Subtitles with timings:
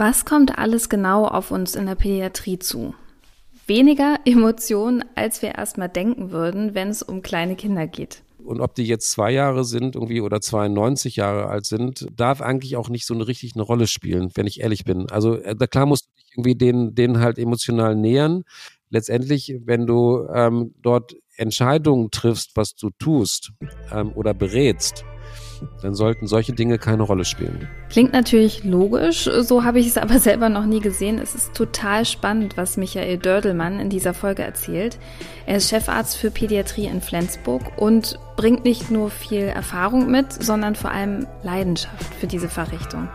[0.00, 2.94] Was kommt alles genau auf uns in der Pädiatrie zu?
[3.66, 8.22] Weniger Emotionen, als wir erstmal denken würden, wenn es um kleine Kinder geht.
[8.38, 12.76] Und ob die jetzt zwei Jahre sind irgendwie oder 92 Jahre alt sind, darf eigentlich
[12.76, 15.10] auch nicht so eine richtig eine Rolle spielen, wenn ich ehrlich bin.
[15.10, 18.44] Also äh, klar musst du dich irgendwie denen, denen halt emotional nähern.
[18.90, 23.50] Letztendlich, wenn du ähm, dort Entscheidungen triffst, was du tust
[23.90, 25.04] ähm, oder berätst,
[25.82, 27.68] dann sollten solche Dinge keine Rolle spielen.
[27.90, 31.18] Klingt natürlich logisch, so habe ich es aber selber noch nie gesehen.
[31.18, 34.98] Es ist total spannend, was Michael Dördelmann in dieser Folge erzählt.
[35.46, 40.74] Er ist Chefarzt für Pädiatrie in Flensburg und bringt nicht nur viel Erfahrung mit, sondern
[40.74, 43.08] vor allem Leidenschaft für diese Fachrichtung.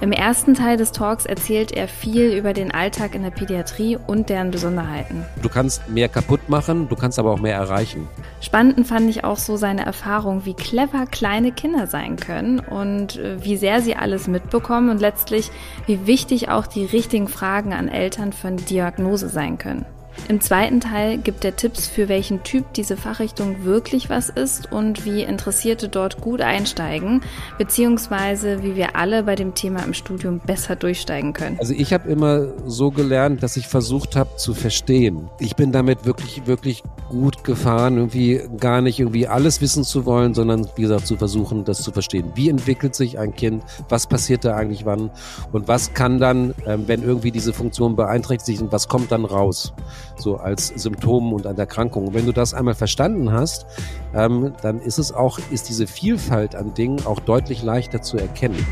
[0.00, 4.28] Im ersten Teil des Talks erzählt er viel über den Alltag in der Pädiatrie und
[4.28, 5.24] deren Besonderheiten.
[5.40, 8.08] Du kannst mehr kaputt machen, du kannst aber auch mehr erreichen.
[8.40, 13.42] Spannend fand ich auch so seine Erfahrung, wie clever kleine Kinder sein können und äh,
[13.44, 15.50] wie sehr sie alles mitbekommen und letztlich
[15.86, 19.86] wie wichtig auch die richtigen Fragen an Eltern für eine Diagnose sein können.
[20.28, 25.04] Im zweiten Teil gibt er Tipps, für welchen Typ diese Fachrichtung wirklich was ist und
[25.04, 27.22] wie Interessierte dort gut einsteigen,
[27.58, 31.58] beziehungsweise wie wir alle bei dem Thema im Studium besser durchsteigen können.
[31.58, 35.28] Also ich habe immer so gelernt, dass ich versucht habe zu verstehen.
[35.38, 40.34] Ich bin damit wirklich, wirklich gut gefahren, irgendwie gar nicht irgendwie alles wissen zu wollen,
[40.34, 42.32] sondern wie gesagt zu versuchen, das zu verstehen.
[42.34, 43.62] Wie entwickelt sich ein Kind?
[43.88, 45.10] Was passiert da eigentlich wann?
[45.52, 49.72] Und was kann dann, ähm, wenn irgendwie diese Funktion beeinträchtigt was kommt dann raus?
[50.16, 52.08] So als Symptom und an Erkrankung.
[52.08, 53.66] Und wenn du das einmal verstanden hast,
[54.14, 58.64] ähm, dann ist es auch, ist diese Vielfalt an Dingen auch deutlich leichter zu erkennen.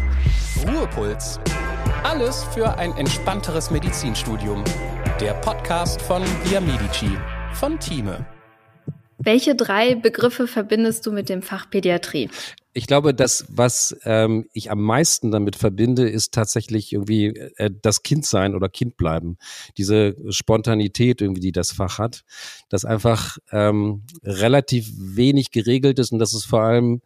[0.67, 1.41] Ruhepuls.
[2.05, 4.65] Alles für ein entspannteres Medizinstudium.
[5.21, 7.11] Der Podcast von Via Medici
[7.55, 8.27] von Thieme.
[9.19, 12.29] Welche drei Begriffe verbindest du mit dem Fach Pädiatrie?
[12.75, 18.03] Ich glaube, das, was ähm, ich am meisten damit verbinde, ist tatsächlich irgendwie äh, das
[18.03, 19.37] Kindsein oder Kindbleiben.
[19.77, 22.25] Diese Spontanität irgendwie, die das Fach hat,
[22.71, 27.03] das einfach ähm, relativ wenig geregelt ist und dass es vor allem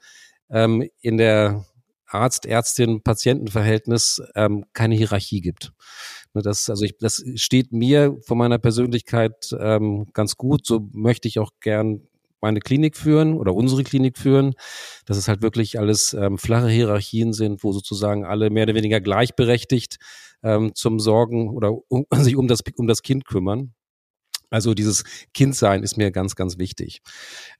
[0.50, 1.64] ähm, in der
[2.06, 5.72] Arzt-Ärztin-Patienten-Verhältnis ähm, keine Hierarchie gibt.
[6.34, 10.64] Ne, das, also ich, das steht mir von meiner Persönlichkeit ähm, ganz gut.
[10.66, 12.02] So möchte ich auch gern
[12.40, 14.54] meine Klinik führen oder unsere Klinik führen,
[15.04, 19.00] dass es halt wirklich alles ähm, flache Hierarchien sind, wo sozusagen alle mehr oder weniger
[19.00, 19.96] gleichberechtigt
[20.42, 23.74] ähm, zum Sorgen oder um, sich um das, um das Kind kümmern.
[24.50, 25.04] Also dieses
[25.34, 27.00] Kindsein ist mir ganz, ganz wichtig.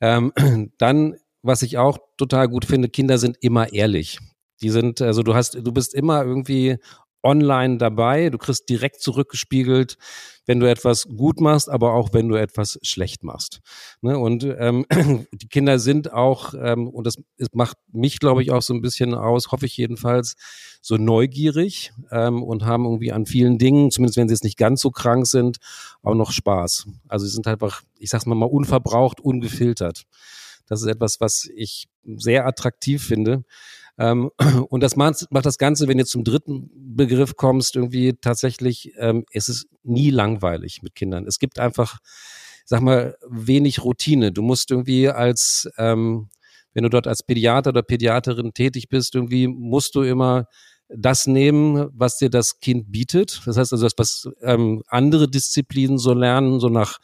[0.01, 0.33] Ähm,
[0.79, 4.19] dann, was ich auch total gut finde, Kinder sind immer ehrlich.
[4.63, 6.79] Die sind, also du hast, du bist immer irgendwie
[7.27, 8.31] online dabei.
[8.31, 9.99] Du kriegst direkt zurückgespiegelt,
[10.47, 13.61] wenn du etwas gut machst, aber auch wenn du etwas schlecht machst.
[14.01, 14.17] Ne?
[14.19, 14.87] Und ähm,
[15.33, 17.17] die Kinder sind auch, ähm, und das
[17.53, 20.37] macht mich, glaube ich, auch so ein bisschen aus, hoffe ich jedenfalls,
[20.81, 24.81] so neugierig ähm, und haben irgendwie an vielen Dingen, zumindest wenn sie jetzt nicht ganz
[24.81, 25.59] so krank sind,
[26.03, 26.87] auch noch Spaß.
[27.09, 30.05] Also sie sind einfach, ich sag's mal mal, unverbraucht, ungefiltert.
[30.69, 33.45] Das ist etwas, was ich sehr attraktiv finde.
[33.99, 34.31] Ähm,
[34.69, 39.25] und das macht, macht das Ganze, wenn du zum dritten Begriff kommst, irgendwie tatsächlich, ähm,
[39.33, 41.27] es ist nie langweilig mit Kindern.
[41.27, 41.99] Es gibt einfach,
[42.65, 44.33] sag mal, wenig Routine.
[44.33, 46.29] Du musst irgendwie als, ähm,
[46.75, 50.47] wenn du dort als Pädiater oder Pädiaterin tätig bist, irgendwie musst du immer
[50.89, 53.43] das nehmen, was dir das Kind bietet.
[53.45, 56.99] Das heißt also, das, was ähm, andere Disziplinen so lernen, so nach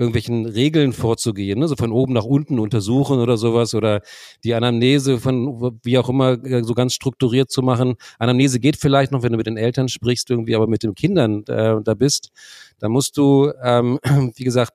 [0.00, 1.68] irgendwelchen Regeln vorzugehen, ne?
[1.68, 4.00] so von oben nach unten untersuchen oder sowas oder
[4.42, 7.96] die Anamnese von wie auch immer äh, so ganz strukturiert zu machen.
[8.18, 11.44] Anamnese geht vielleicht noch, wenn du mit den Eltern sprichst irgendwie, aber mit den Kindern
[11.48, 12.30] äh, da bist,
[12.78, 13.98] da musst du, ähm,
[14.34, 14.72] wie gesagt,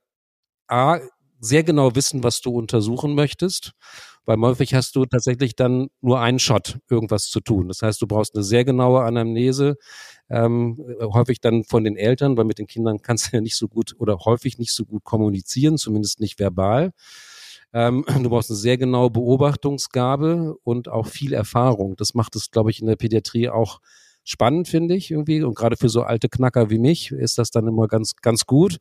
[0.67, 0.99] a
[1.39, 3.73] sehr genau wissen, was du untersuchen möchtest
[4.25, 7.67] weil häufig hast du tatsächlich dann nur einen Shot, irgendwas zu tun.
[7.67, 9.77] Das heißt, du brauchst eine sehr genaue Anamnese,
[10.29, 13.67] ähm, häufig dann von den Eltern, weil mit den Kindern kannst du ja nicht so
[13.67, 16.91] gut oder häufig nicht so gut kommunizieren, zumindest nicht verbal.
[17.73, 21.95] Ähm, du brauchst eine sehr genaue Beobachtungsgabe und auch viel Erfahrung.
[21.97, 23.79] Das macht es, glaube ich, in der Pädiatrie auch
[24.23, 25.43] spannend, finde ich irgendwie.
[25.43, 28.77] Und gerade für so alte Knacker wie mich ist das dann immer ganz, ganz gut,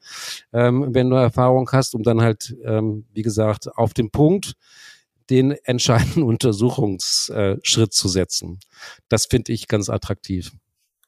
[0.53, 4.55] ähm, wenn du Erfahrung hast, um dann halt, ähm, wie gesagt, auf den Punkt
[5.31, 8.61] den entscheidenden Untersuchungsschritt zu setzen.
[9.09, 10.53] Das finde ich ganz attraktiv.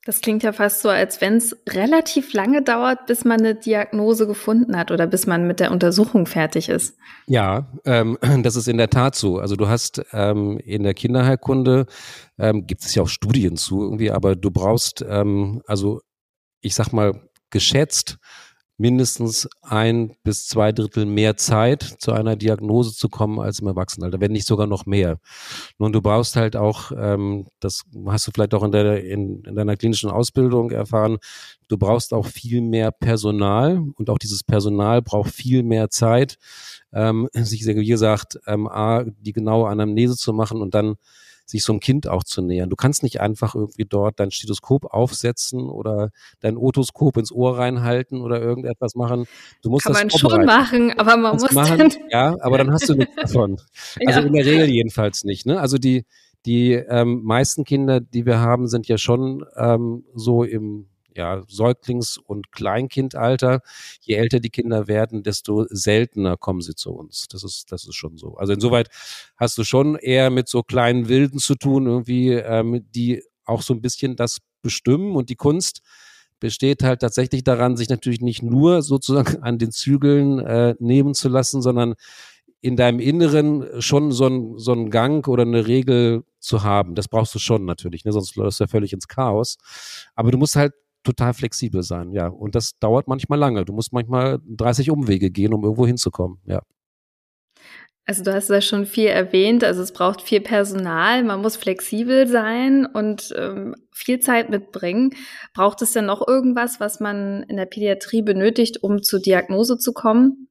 [0.06, 4.28] Das klingt ja fast so, als wenn es relativ lange dauert, bis man eine Diagnose
[4.28, 6.96] gefunden hat oder bis man mit der Untersuchung fertig ist.
[7.26, 9.38] Ja, ähm, das ist in der Tat so.
[9.40, 11.86] Also du hast ähm, in der Kinderheilkunde,
[12.38, 16.00] ähm, gibt es ja auch Studien zu irgendwie, aber du brauchst, ähm, also
[16.60, 18.18] ich sag mal, geschätzt
[18.78, 24.20] mindestens ein bis zwei Drittel mehr Zeit, zu einer Diagnose zu kommen als im Erwachsenenalter,
[24.20, 25.18] wenn nicht sogar noch mehr.
[25.78, 29.54] Nun, du brauchst halt auch, ähm, das hast du vielleicht auch in, der, in, in
[29.54, 31.18] deiner klinischen Ausbildung erfahren,
[31.68, 36.36] du brauchst auch viel mehr Personal und auch dieses Personal braucht viel mehr Zeit,
[36.92, 40.96] ähm, sich, wie gesagt, ähm, A, die genaue Anamnese zu machen und dann
[41.46, 42.68] sich so einem Kind auch zu nähern.
[42.68, 46.10] Du kannst nicht einfach irgendwie dort dein Stethoskop aufsetzen oder
[46.40, 49.26] dein Otoskop ins Ohr reinhalten oder irgendetwas machen.
[49.62, 52.72] Du musst Kann das man schon machen, aber man muss machen, dann ja, aber dann
[52.72, 53.60] hast du nichts davon.
[54.06, 54.26] Also Ja.
[54.26, 55.46] in der Regel jedenfalls nicht.
[55.46, 55.60] Ne?
[55.60, 56.04] Also die
[56.44, 62.18] die ähm, meisten Kinder, die wir haben, sind ja schon ähm, so im ja, Säuglings-
[62.18, 63.60] und Kleinkindalter.
[64.00, 67.26] Je älter die Kinder werden, desto seltener kommen sie zu uns.
[67.28, 68.36] Das ist, das ist schon so.
[68.36, 68.88] Also insoweit
[69.36, 73.74] hast du schon eher mit so kleinen Wilden zu tun, irgendwie, ähm, die auch so
[73.74, 75.82] ein bisschen das bestimmen und die Kunst
[76.40, 81.28] besteht halt tatsächlich daran, sich natürlich nicht nur sozusagen an den Zügeln äh, nehmen zu
[81.28, 81.94] lassen, sondern
[82.60, 86.94] in deinem Inneren schon so ein, so ein Gang oder eine Regel zu haben.
[86.94, 88.12] Das brauchst du schon natürlich, ne?
[88.12, 89.56] sonst läufst du ja völlig ins Chaos.
[90.14, 90.72] Aber du musst halt
[91.06, 92.28] total flexibel sein, ja.
[92.28, 93.64] Und das dauert manchmal lange.
[93.64, 96.60] Du musst manchmal 30 Umwege gehen, um irgendwo hinzukommen, ja.
[98.08, 99.64] Also du hast da schon viel erwähnt.
[99.64, 105.10] Also es braucht viel Personal, man muss flexibel sein und ähm, viel Zeit mitbringen.
[105.54, 109.92] Braucht es denn noch irgendwas, was man in der Pädiatrie benötigt, um zur Diagnose zu
[109.92, 110.48] kommen?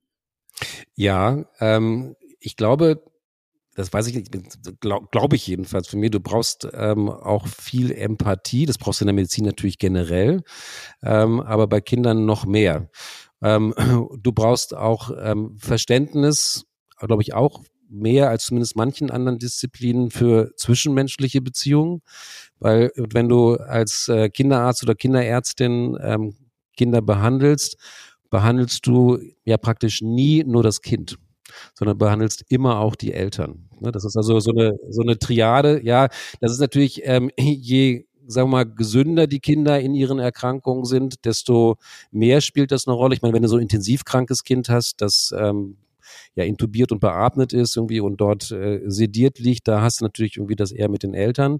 [0.95, 3.01] Ja, ähm, ich glaube,
[3.75, 4.31] das weiß ich nicht,
[4.79, 9.03] glaube glaub ich jedenfalls von mir, du brauchst ähm, auch viel Empathie, das brauchst du
[9.03, 10.43] in der Medizin natürlich generell,
[11.03, 12.89] ähm, aber bei Kindern noch mehr.
[13.41, 13.73] Ähm,
[14.17, 16.65] du brauchst auch ähm, Verständnis,
[16.97, 22.01] glaube ich, auch mehr als zumindest manchen anderen Disziplinen für zwischenmenschliche Beziehungen,
[22.59, 26.35] weil wenn du als äh, Kinderarzt oder Kinderärztin ähm,
[26.77, 27.77] Kinder behandelst,
[28.29, 31.17] behandelst du ja praktisch nie nur das Kind
[31.73, 33.64] sondern behandelst immer auch die Eltern.
[33.79, 35.81] Ne, Das ist also so eine, so eine Triade.
[35.83, 36.07] Ja,
[36.41, 41.25] das ist natürlich, ähm, je sagen wir mal, gesünder die Kinder in ihren Erkrankungen sind,
[41.25, 41.75] desto
[42.11, 43.13] mehr spielt das eine Rolle.
[43.13, 45.77] Ich meine, wenn du so ein intensiv krankes Kind hast, das ähm,
[46.35, 50.37] ja intubiert und beatmet ist irgendwie und dort äh, sediert liegt, da hast du natürlich
[50.37, 51.59] irgendwie das eher mit den Eltern.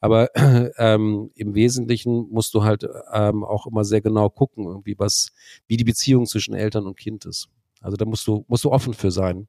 [0.00, 0.30] Aber
[0.78, 5.30] ähm, im Wesentlichen musst du halt ähm, auch immer sehr genau gucken, irgendwie was,
[5.66, 7.48] wie die Beziehung zwischen Eltern und Kind ist.
[7.80, 9.48] Also da musst du, musst du offen für sein.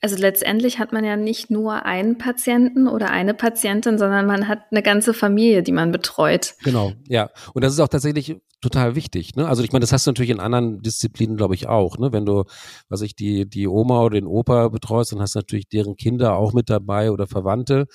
[0.00, 4.60] Also letztendlich hat man ja nicht nur einen Patienten oder eine Patientin, sondern man hat
[4.70, 6.54] eine ganze Familie, die man betreut.
[6.62, 7.30] Genau, ja.
[7.52, 9.34] Und das ist auch tatsächlich total wichtig.
[9.34, 9.48] Ne?
[9.48, 11.98] Also ich meine, das hast du natürlich in anderen Disziplinen, glaube ich, auch.
[11.98, 12.12] Ne?
[12.12, 12.44] Wenn du,
[12.88, 16.36] was ich die die Oma oder den Opa betreust, dann hast du natürlich deren Kinder
[16.36, 17.86] auch mit dabei oder Verwandte.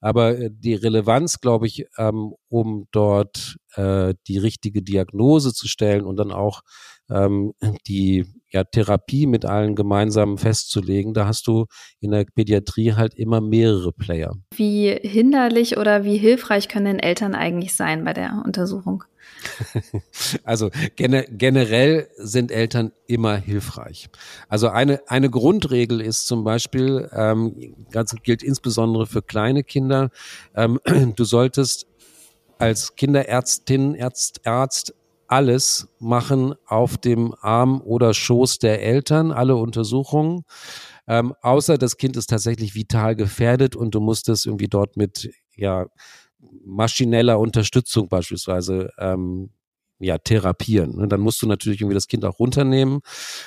[0.00, 6.04] Aber äh, die Relevanz, glaube ich, ähm, um dort äh, die richtige Diagnose zu stellen
[6.04, 6.62] und dann auch
[7.10, 7.52] ähm,
[7.86, 11.66] die ja, Therapie mit allen gemeinsam festzulegen, da hast du
[12.00, 14.32] in der Pädiatrie halt immer mehrere Player.
[14.54, 19.04] Wie hinderlich oder wie hilfreich können denn Eltern eigentlich sein bei der Untersuchung?
[20.44, 24.08] Also gene generell sind Eltern immer hilfreich.
[24.48, 30.10] Also eine, eine Grundregel ist zum Beispiel, ähm, das gilt insbesondere für kleine Kinder,
[30.54, 30.80] ähm,
[31.16, 31.86] du solltest
[32.58, 34.94] als Kinderärztin, Ärzt, Arzt
[35.30, 40.42] alles machen auf dem Arm oder Schoß der Eltern, alle Untersuchungen.
[41.06, 45.30] Ähm, außer das Kind ist tatsächlich vital gefährdet und du musst es irgendwie dort mit
[45.54, 45.86] ja,
[46.64, 49.50] maschineller Unterstützung beispielsweise ähm,
[50.00, 50.96] ja, therapieren.
[50.96, 51.08] Ne?
[51.08, 53.00] Dann musst du natürlich irgendwie das Kind auch runternehmen.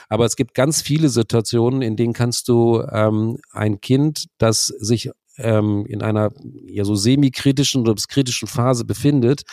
[0.07, 5.09] Aber es gibt ganz viele Situationen, in denen kannst du ähm, ein Kind, das sich
[5.37, 6.31] ähm, in einer
[6.65, 9.43] ja so semi-kritischen oder kritischen Phase befindet,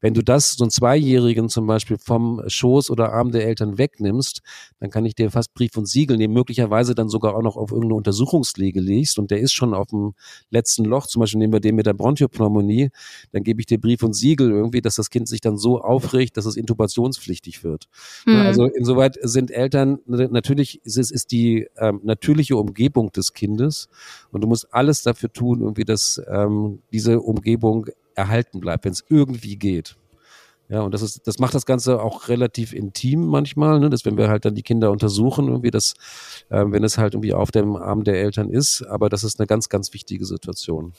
[0.00, 4.42] wenn du das so einen Zweijährigen zum Beispiel vom Schoß oder Arm der Eltern wegnimmst,
[4.78, 7.70] dann kann ich dir fast Brief und Siegel nehmen, möglicherweise dann sogar auch noch auf
[7.70, 9.18] irgendeine Untersuchungslege legst.
[9.18, 10.14] Und der ist schon auf dem
[10.50, 12.90] letzten Loch, zum Beispiel nehmen wir den mit der Bronchiopneumonie,
[13.32, 16.36] dann gebe ich dir Brief und Siegel irgendwie, dass das Kind sich dann so aufregt,
[16.36, 17.88] dass es intubationspflichtig wird.
[18.24, 18.36] Hm.
[18.36, 23.88] Also insoweit sind Eltern, natürlich ist es ist die ähm, natürliche Umgebung des Kindes.
[24.30, 29.04] Und du musst alles dafür tun, irgendwie, dass ähm, diese Umgebung erhalten bleibt, wenn es
[29.08, 29.96] irgendwie geht.
[30.70, 33.88] Ja, und das ist, das macht das Ganze auch relativ intim manchmal, ne?
[33.88, 35.94] dass wenn wir halt dann die Kinder untersuchen, irgendwie das,
[36.50, 39.46] äh, wenn es halt irgendwie auf dem Arm der Eltern ist, aber das ist eine
[39.46, 40.92] ganz, ganz wichtige Situation.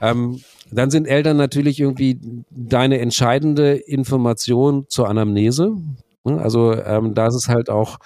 [0.00, 2.20] Ähm, dann sind Eltern natürlich irgendwie
[2.50, 5.76] deine entscheidende Information zur Anamnese.
[6.22, 6.40] Ne?
[6.40, 7.98] Also ähm, da ist es halt auch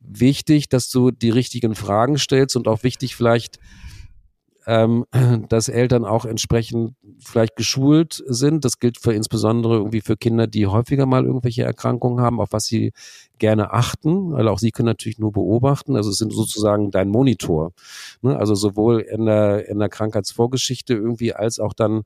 [0.00, 3.58] wichtig, dass du die richtigen Fragen stellst und auch wichtig vielleicht
[4.66, 5.04] ähm,
[5.48, 8.64] dass Eltern auch entsprechend vielleicht geschult sind.
[8.64, 12.64] Das gilt für insbesondere irgendwie für Kinder, die häufiger mal irgendwelche Erkrankungen haben, auf was
[12.64, 12.92] sie
[13.38, 15.96] gerne achten, weil auch sie können natürlich nur beobachten.
[15.96, 17.72] Also es sind sozusagen dein Monitor.
[18.22, 18.36] Ne?
[18.36, 22.02] Also sowohl in der, in der Krankheitsvorgeschichte irgendwie als auch dann,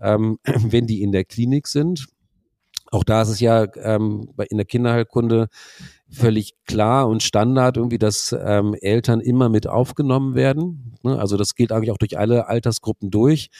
[0.00, 2.06] ähm, wenn die in der Klinik sind.
[2.92, 5.48] Auch da ist es ja ähm, in der Kinderheilkunde
[6.10, 10.96] völlig klar und Standard irgendwie, dass ähm, Eltern immer mit aufgenommen werden.
[11.02, 11.18] Ne?
[11.18, 13.50] Also das gilt eigentlich auch durch alle Altersgruppen durch.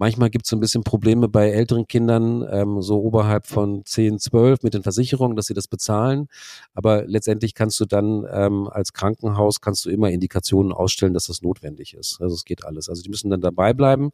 [0.00, 4.20] Manchmal gibt es so ein bisschen Probleme bei älteren Kindern, ähm, so oberhalb von 10,
[4.20, 6.28] 12 mit den Versicherungen, dass sie das bezahlen.
[6.72, 11.42] Aber letztendlich kannst du dann ähm, als Krankenhaus kannst du immer Indikationen ausstellen, dass das
[11.42, 12.20] notwendig ist.
[12.20, 12.88] Also es geht alles.
[12.88, 14.12] Also die müssen dann dabei bleiben.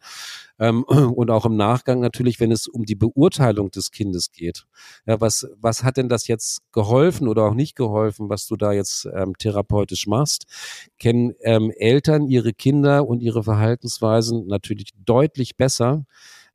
[0.58, 0.84] Ähm,
[1.14, 4.66] und auch im Nachgang natürlich, wenn es um die Beurteilung des Kindes geht.
[5.06, 8.72] Ja, was, was hat denn das jetzt geholfen oder auch nicht geholfen, was du da
[8.72, 10.46] jetzt ähm, therapeutisch machst?
[10.98, 16.04] Kennen ähm, Eltern ihre Kinder und ihre Verhaltensweisen natürlich deutlich besser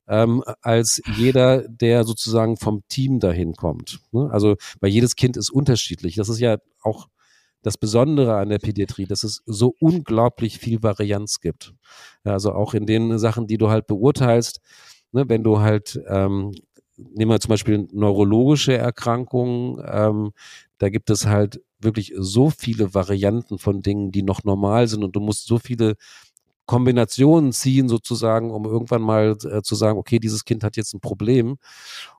[0.08, 4.00] ähm, als jeder, der sozusagen vom Team dahin kommt.
[4.12, 4.30] Ne?
[4.32, 6.16] Also, weil jedes Kind ist unterschiedlich.
[6.16, 7.08] Das ist ja auch
[7.62, 11.74] das Besondere an der Pädiatrie, dass es so unglaublich viel Varianz gibt.
[12.24, 14.62] Also auch in den Sachen, die du halt beurteilst,
[15.12, 16.54] ne, wenn du halt, ähm,
[16.98, 20.32] nehmen wir zum Beispiel neurologische Erkrankungen, ähm,
[20.78, 25.16] da gibt es halt wirklich so viele Varianten von Dingen, die noch normal sind und
[25.16, 25.96] du musst so viele
[26.70, 31.00] Kombinationen ziehen sozusagen, um irgendwann mal äh, zu sagen, okay, dieses Kind hat jetzt ein
[31.00, 31.58] Problem.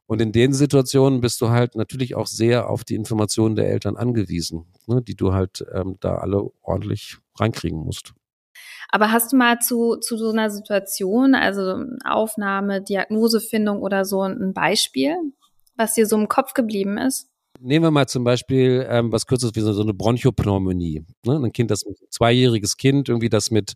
[0.07, 3.97] Und in den Situationen bist du halt natürlich auch sehr auf die Informationen der Eltern
[3.97, 8.13] angewiesen, ne, die du halt ähm, da alle ordentlich reinkriegen musst.
[8.89, 14.53] Aber hast du mal zu, zu so einer Situation, also Aufnahme, Diagnosefindung oder so ein
[14.53, 15.15] Beispiel,
[15.77, 17.30] was dir so im Kopf geblieben ist?
[17.61, 21.05] Nehmen wir mal zum Beispiel ähm, was kurzes wie so, so eine Bronchopneumonie.
[21.25, 21.37] Ne?
[21.37, 23.75] Ein Kind, das ein zweijähriges Kind, irgendwie das mit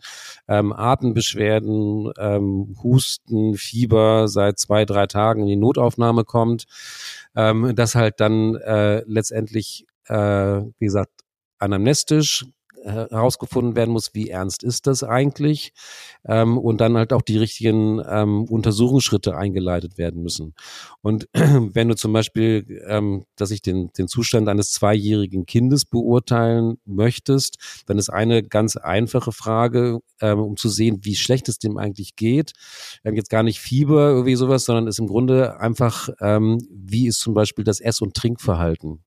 [0.49, 6.65] ähm, Atembeschwerden, ähm, Husten, Fieber seit zwei, drei Tagen in die Notaufnahme kommt,
[7.37, 11.13] ähm, das halt dann äh, letztendlich, äh, wie gesagt,
[11.59, 12.45] anamnestisch
[12.85, 15.73] herausgefunden werden muss, wie ernst ist das eigentlich
[16.25, 20.55] ähm, und dann halt auch die richtigen ähm, Untersuchungsschritte eingeleitet werden müssen.
[21.01, 26.79] Und wenn du zum Beispiel, ähm, dass ich den, den Zustand eines zweijährigen Kindes beurteilen
[26.85, 31.79] möchtest, dann ist eine ganz einfache Frage, ähm, um zu sehen, wie schlecht es dem
[31.79, 32.53] eigentlich geht.
[33.05, 37.21] Ähm, jetzt gar nicht Fieber irgendwie sowas, sondern ist im Grunde einfach, ähm, wie ist
[37.21, 39.03] zum Beispiel das Ess- und Trinkverhalten.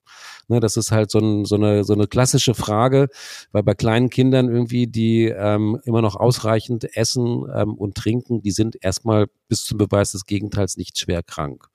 [0.48, 3.10] Ne, das ist halt so, ein, so, eine, so eine klassische Frage,
[3.52, 8.52] weil bei kleinen Kindern irgendwie, die ähm, immer noch ausreichend essen ähm, und trinken, die
[8.52, 11.68] sind erstmal bis zum Beweis des Gegenteils nicht schwer krank.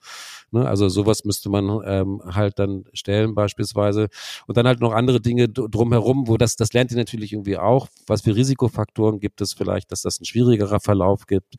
[0.52, 0.66] Ne?
[0.66, 4.08] Also sowas müsste man ähm, halt dann stellen beispielsweise.
[4.46, 7.88] Und dann halt noch andere Dinge drumherum, wo das, das lernt ihr natürlich irgendwie auch.
[8.06, 11.56] Was für Risikofaktoren gibt es vielleicht, dass das ein schwierigerer Verlauf gibt?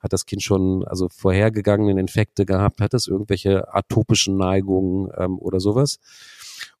[0.00, 2.80] Hat das Kind schon also vorhergegangenen Infekte gehabt?
[2.80, 6.00] Hat es irgendwelche atopischen Neigungen ähm, oder sowas?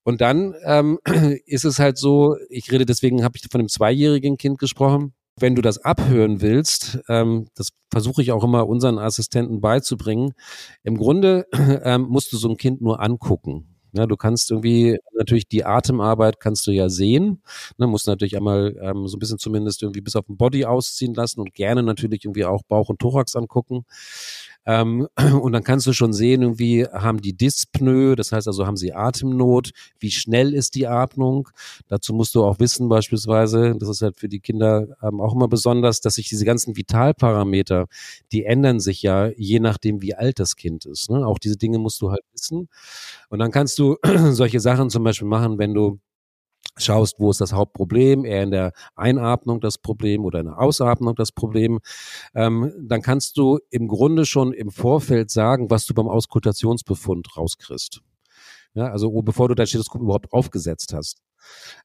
[0.06, 1.00] Und dann ähm,
[1.46, 5.14] ist es halt so, ich rede deswegen, habe ich von einem zweijährigen Kind gesprochen.
[5.36, 10.32] Wenn du das abhören willst, ähm, das versuche ich auch immer unseren Assistenten beizubringen.
[10.84, 11.46] Im Grunde
[11.82, 13.74] ähm, musst du so ein Kind nur angucken.
[13.94, 17.42] Ja, du kannst irgendwie natürlich die Atemarbeit kannst du ja sehen.
[17.76, 21.14] Ne, musst natürlich einmal ähm, so ein bisschen zumindest irgendwie bis auf den Body ausziehen
[21.14, 23.86] lassen und gerne natürlich irgendwie auch Bauch und Thorax angucken.
[24.66, 25.06] Ähm,
[25.40, 28.92] und dann kannst du schon sehen, irgendwie haben die Dyspnoe, das heißt also haben sie
[28.92, 29.70] Atemnot,
[30.00, 31.48] wie schnell ist die Atmung.
[31.88, 35.48] Dazu musst du auch wissen beispielsweise, das ist halt für die Kinder ähm, auch immer
[35.48, 37.86] besonders, dass sich diese ganzen Vitalparameter,
[38.32, 41.10] die ändern sich ja je nachdem, wie alt das Kind ist.
[41.10, 41.26] Ne?
[41.26, 42.68] Auch diese Dinge musst du halt wissen.
[43.28, 43.96] Und dann kannst du
[44.30, 46.00] solche Sachen zum Beispiel machen, wenn du
[46.78, 51.14] schaust, wo ist das Hauptproblem, eher in der Einatmung das Problem oder in der Ausatmung
[51.14, 51.80] das Problem,
[52.34, 58.00] ähm, dann kannst du im Grunde schon im Vorfeld sagen, was du beim Auskultationsbefund rauskriegst.
[58.74, 61.22] Ja, also bevor du dein Stethoskop überhaupt aufgesetzt hast.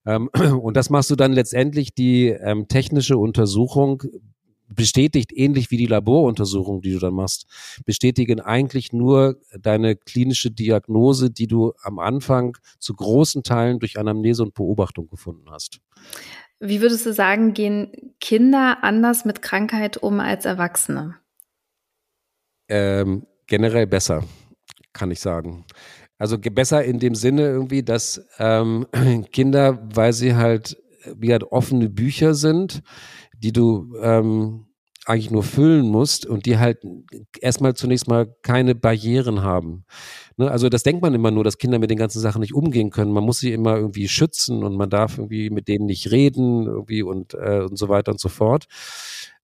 [0.05, 0.29] Ähm,
[0.61, 4.03] und das machst du dann letztendlich die ähm, technische Untersuchung
[4.75, 7.45] bestätigt, ähnlich wie die Laboruntersuchung, die du dann machst,
[7.85, 14.43] bestätigen eigentlich nur deine klinische Diagnose, die du am Anfang zu großen Teilen durch Anamnese
[14.43, 15.79] und Beobachtung gefunden hast.
[16.59, 21.15] Wie würdest du sagen, gehen Kinder anders mit Krankheit um als Erwachsene?
[22.69, 24.23] Ähm, generell besser,
[24.93, 25.65] kann ich sagen.
[26.17, 28.85] Also besser in dem Sinne irgendwie, dass ähm,
[29.31, 30.77] Kinder, weil sie halt
[31.15, 32.81] wie halt offene Bücher sind,
[33.41, 34.65] die du ähm,
[35.05, 36.79] eigentlich nur füllen musst und die halt
[37.39, 39.83] erstmal zunächst mal keine Barrieren haben.
[40.37, 40.49] Ne?
[40.49, 43.11] Also das denkt man immer nur, dass Kinder mit den ganzen Sachen nicht umgehen können.
[43.11, 47.01] Man muss sie immer irgendwie schützen und man darf irgendwie mit denen nicht reden irgendwie
[47.01, 48.65] und, äh, und so weiter und so fort.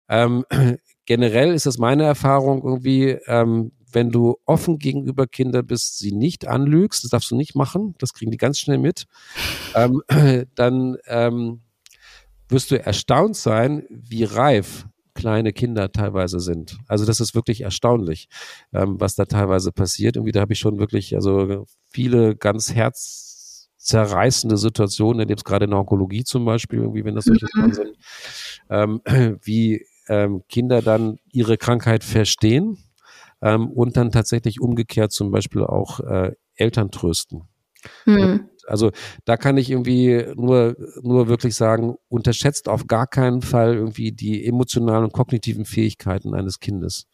[0.09, 0.45] Ähm,
[1.05, 6.47] generell ist das meine Erfahrung irgendwie, ähm, wenn du offen gegenüber Kindern bist, sie nicht
[6.47, 9.05] anlügst, das darfst du nicht machen, das kriegen die ganz schnell mit,
[9.73, 10.03] ähm,
[10.55, 11.61] dann ähm,
[12.49, 14.87] wirst du erstaunt sein, wie reif
[15.17, 16.77] kleine Kinder teilweise sind.
[16.87, 18.29] Also das ist wirklich erstaunlich,
[18.71, 20.15] ähm, was da teilweise passiert.
[20.15, 25.79] Irgendwie da habe ich schon wirklich also viele ganz herzzerreißende Situationen, erlebt gerade in der
[25.79, 27.73] Onkologie zum Beispiel, irgendwie, wenn das solche mhm.
[27.73, 27.97] sind,
[28.69, 29.01] ähm,
[29.43, 32.77] wie ähm, Kinder dann ihre Krankheit verstehen
[33.41, 37.43] ähm, und dann tatsächlich umgekehrt zum Beispiel auch äh, Eltern trösten.
[38.05, 38.49] Mhm.
[38.67, 38.91] Also
[39.25, 44.45] da kann ich irgendwie nur, nur wirklich sagen, unterschätzt auf gar keinen Fall irgendwie die
[44.45, 47.07] emotionalen und kognitiven Fähigkeiten eines Kindes.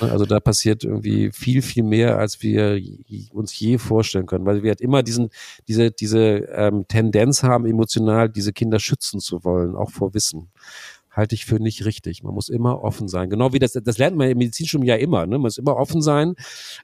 [0.00, 2.80] Also da passiert irgendwie viel, viel mehr, als wir
[3.32, 5.30] uns je vorstellen können, weil wir halt immer diesen,
[5.68, 10.50] diese, diese ähm, Tendenz haben, emotional diese Kinder schützen zu wollen, auch vor Wissen
[11.14, 12.22] halte ich für nicht richtig.
[12.22, 13.30] Man muss immer offen sein.
[13.30, 15.26] Genau wie das, das lernt man im Medizinstudium ja immer.
[15.26, 15.32] Ne?
[15.32, 16.34] Man muss immer offen sein.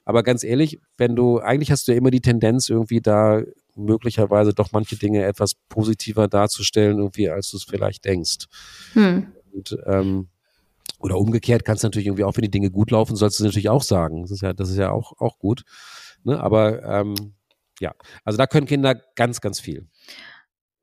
[0.05, 3.41] Aber ganz ehrlich, wenn du, eigentlich hast du ja immer die Tendenz, irgendwie da
[3.75, 8.45] möglicherweise doch manche Dinge etwas positiver darzustellen, irgendwie, als du es vielleicht denkst.
[8.93, 9.27] Hm.
[9.53, 10.27] Und, ähm,
[10.99, 13.69] oder umgekehrt kannst du natürlich irgendwie auch, wenn die Dinge gut laufen, sollst du natürlich
[13.69, 14.21] auch sagen.
[14.21, 15.63] Das ist ja, das ist ja auch, auch gut.
[16.23, 16.39] Ne?
[16.39, 17.15] Aber ähm,
[17.79, 19.87] ja, also da können Kinder ganz, ganz viel.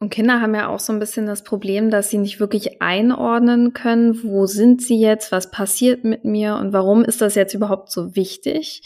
[0.00, 3.72] Und Kinder haben ja auch so ein bisschen das Problem, dass sie nicht wirklich einordnen
[3.72, 7.90] können, wo sind sie jetzt, was passiert mit mir und warum ist das jetzt überhaupt
[7.90, 8.82] so wichtig?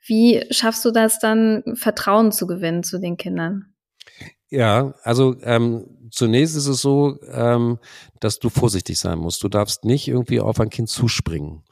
[0.00, 3.74] Wie schaffst du das dann, Vertrauen zu gewinnen zu den Kindern?
[4.54, 7.78] Ja, also ähm, zunächst ist es so, ähm,
[8.20, 9.42] dass du vorsichtig sein musst.
[9.42, 11.64] Du darfst nicht irgendwie auf ein Kind zuspringen.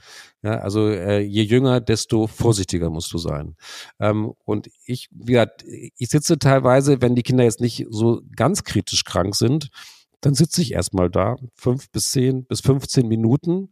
[0.42, 3.54] Ja, also äh, je jünger, desto vorsichtiger musst du sein.
[4.00, 8.64] Ähm, und ich, wie gesagt, ich sitze teilweise, wenn die Kinder jetzt nicht so ganz
[8.64, 9.68] kritisch krank sind,
[10.20, 13.70] dann sitze ich erstmal da, fünf bis zehn bis 15 Minuten,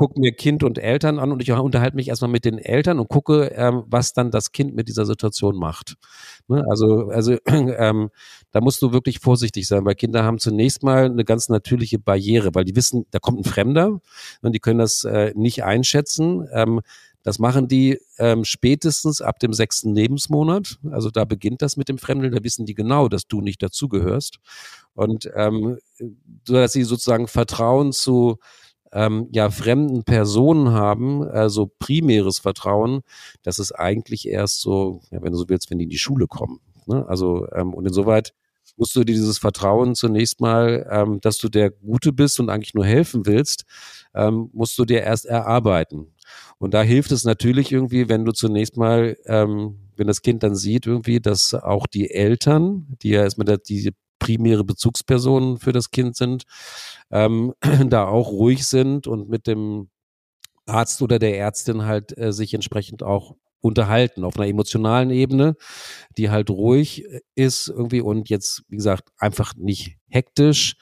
[0.00, 3.10] gucke mir Kind und Eltern an und ich unterhalte mich erstmal mit den Eltern und
[3.10, 5.96] gucke, ähm, was dann das Kind mit dieser Situation macht.
[6.48, 6.64] Ne?
[6.70, 8.08] Also, also ähm,
[8.50, 12.54] da musst du wirklich vorsichtig sein, weil Kinder haben zunächst mal eine ganz natürliche Barriere,
[12.54, 14.00] weil die wissen, da kommt ein Fremder
[14.40, 16.48] und die können das äh, nicht einschätzen.
[16.50, 16.80] Ähm,
[17.22, 20.78] das machen die ähm, spätestens ab dem sechsten Lebensmonat.
[20.90, 22.32] Also da beginnt das mit dem Fremden.
[22.32, 24.38] Da wissen die genau, dass du nicht dazugehörst.
[24.94, 25.76] Und ähm,
[26.46, 28.38] dass sie sozusagen Vertrauen zu
[28.92, 33.02] ähm, ja fremden Personen haben, also primäres Vertrauen,
[33.42, 36.26] das ist eigentlich erst so, ja, wenn du so willst, wenn die in die Schule
[36.26, 36.60] kommen.
[36.86, 37.06] Ne?
[37.08, 38.32] Also ähm, und insoweit
[38.76, 42.74] musst du dir dieses Vertrauen zunächst mal, ähm, dass du der Gute bist und eigentlich
[42.74, 43.64] nur helfen willst,
[44.14, 46.14] ähm, musst du dir erst erarbeiten.
[46.58, 50.54] Und da hilft es natürlich irgendwie, wenn du zunächst mal, ähm, wenn das Kind dann
[50.54, 56.14] sieht irgendwie, dass auch die Eltern, die ja erstmal die primäre Bezugspersonen für das Kind
[56.14, 56.44] sind,
[57.10, 57.54] ähm,
[57.88, 59.90] da auch ruhig sind und mit dem
[60.66, 65.56] Arzt oder der Ärztin halt äh, sich entsprechend auch unterhalten auf einer emotionalen Ebene,
[66.16, 70.76] die halt ruhig äh, ist irgendwie und jetzt, wie gesagt, einfach nicht hektisch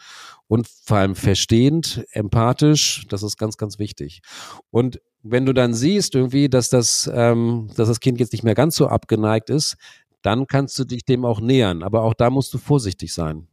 [0.47, 3.07] und vor allem verstehend, empathisch.
[3.09, 4.21] Das ist ganz, ganz wichtig.
[4.71, 8.55] Und wenn du dann siehst irgendwie, dass das, ähm, dass das Kind jetzt nicht mehr
[8.55, 9.77] ganz so abgeneigt ist,
[10.23, 11.83] dann kannst du dich dem auch nähern.
[11.83, 13.49] Aber auch da musst du vorsichtig sein.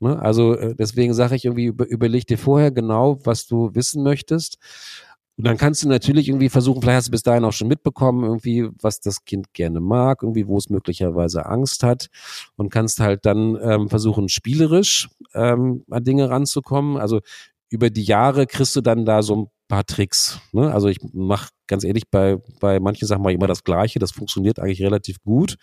[0.00, 0.20] Ne?
[0.20, 4.58] Also äh, deswegen sage ich irgendwie, über, überleg dir vorher genau, was du wissen möchtest.
[5.36, 8.22] Und dann kannst du natürlich irgendwie versuchen, vielleicht hast du bis dahin auch schon mitbekommen,
[8.22, 12.08] irgendwie, was das Kind gerne mag, irgendwie, wo es möglicherweise Angst hat
[12.56, 16.98] und kannst halt dann ähm, versuchen, spielerisch ähm, an Dinge ranzukommen.
[16.98, 17.20] Also
[17.68, 20.40] über die Jahre kriegst du dann da so ein paar Tricks.
[20.52, 20.72] Ne?
[20.72, 23.98] Also ich mache ganz ehrlich, bei, bei manchen Sachen mache ich immer das Gleiche.
[23.98, 25.56] Das funktioniert eigentlich relativ gut.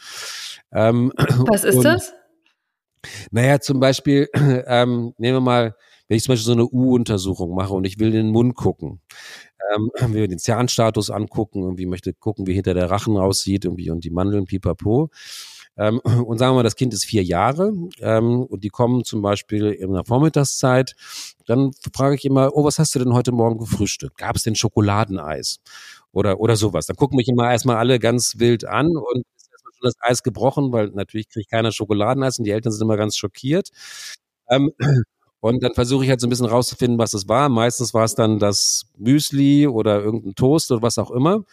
[0.72, 1.12] Ähm,
[1.48, 2.14] Was ist das?
[3.32, 4.30] Naja, zum Beispiel,
[4.68, 5.76] ähm, nehmen wir mal,
[6.08, 9.02] wenn ich zum Beispiel so eine U-Untersuchung mache und ich will in den Mund gucken,
[9.74, 14.04] ähm, will den Zahnstatus angucken, irgendwie möchte gucken, wie hinter der Rachen aussieht, irgendwie und
[14.04, 15.10] die Mandeln, pipapo.
[15.78, 19.22] Ähm, und sagen wir mal, das Kind ist vier Jahre ähm, und die kommen zum
[19.22, 20.96] Beispiel in der Vormittagszeit.
[21.48, 24.18] Dann frage ich immer, oh, was hast du denn heute Morgen gefrühstückt?
[24.18, 25.60] Gab es denn Schokoladeneis?
[26.14, 26.88] Oder, oder sowas.
[26.88, 29.24] Dann gucken mich immer erstmal alle ganz wild an und
[29.82, 33.18] schon das Eis gebrochen, weil natürlich kriegt keiner Schokoladeneis und die Eltern sind immer ganz
[33.18, 33.70] schockiert.
[34.50, 34.72] Ähm,
[35.42, 37.50] und dann versuche ich halt so ein bisschen rauszufinden, was es war.
[37.50, 41.44] Meistens war es dann das Müsli oder irgendein Toast oder was auch immer.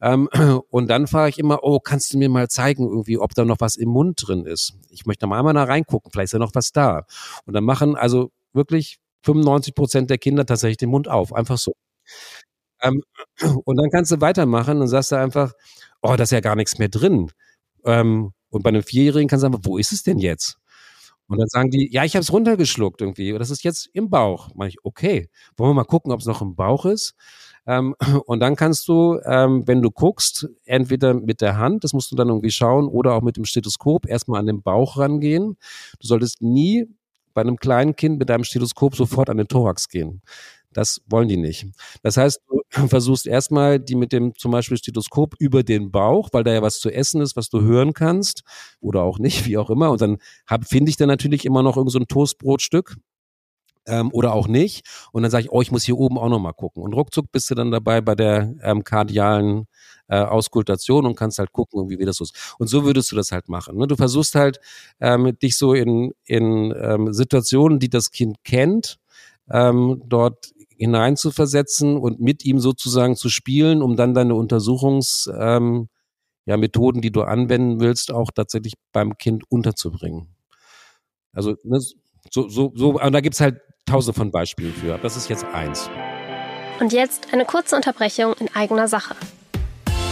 [0.00, 0.28] Ähm,
[0.70, 3.60] und dann frage ich immer, oh, kannst du mir mal zeigen, irgendwie, ob da noch
[3.60, 4.74] was im Mund drin ist?
[4.90, 7.06] Ich möchte mal einmal da reingucken, vielleicht ist ja noch was da.
[7.44, 11.74] Und dann machen also wirklich 95 Prozent der Kinder tatsächlich den Mund auf, einfach so.
[12.82, 13.02] Ähm,
[13.64, 15.52] und dann kannst du weitermachen und sagst du einfach,
[16.02, 17.30] oh, da ist ja gar nichts mehr drin.
[17.84, 20.58] Ähm, und bei einem Vierjährigen kannst du sagen, wo ist es denn jetzt?
[21.28, 23.32] Und dann sagen die, ja, ich habe es runtergeschluckt irgendwie.
[23.32, 24.50] Das ist jetzt im Bauch.
[24.54, 27.14] Mach ich, okay, wollen wir mal gucken, ob es noch im Bauch ist.
[27.66, 27.94] Ähm,
[28.26, 32.16] und dann kannst du, ähm, wenn du guckst, entweder mit der Hand, das musst du
[32.16, 35.56] dann irgendwie schauen, oder auch mit dem Stethoskop erstmal an den Bauch rangehen.
[36.00, 36.86] Du solltest nie
[37.34, 40.22] bei einem kleinen Kind mit deinem Stethoskop sofort an den Thorax gehen.
[40.76, 41.66] Das wollen die nicht.
[42.02, 46.44] Das heißt, du versuchst erstmal die mit dem zum Beispiel Stethoskop über den Bauch, weil
[46.44, 48.42] da ja was zu essen ist, was du hören kannst
[48.80, 49.90] oder auch nicht, wie auch immer.
[49.90, 50.18] Und dann
[50.62, 52.96] finde ich dann natürlich immer noch irgend so Toastbrotstück
[53.86, 54.86] ähm, oder auch nicht.
[55.12, 56.82] Und dann sage ich, oh, ich muss hier oben auch nochmal gucken.
[56.82, 59.66] Und ruckzuck bist du dann dabei bei der ähm, kardialen
[60.08, 62.54] äh, Auskultation und kannst halt gucken, wie, wie das so ist.
[62.58, 63.78] Und so würdest du das halt machen.
[63.78, 63.86] Ne?
[63.86, 64.60] Du versuchst halt
[65.00, 68.98] ähm, dich so in, in ähm, Situationen, die das Kind kennt,
[69.50, 75.88] ähm, dort hineinzuversetzen und mit ihm sozusagen zu spielen, um dann deine Untersuchungs ähm,
[76.46, 80.28] ja, die du anwenden willst, auch tatsächlich beim Kind unterzubringen.
[81.32, 81.80] Also ne,
[82.30, 84.98] so, so, so, und da gibt's halt tausende von Beispielen für.
[84.98, 85.90] Das ist jetzt eins.
[86.80, 89.14] Und jetzt eine kurze Unterbrechung in eigener Sache.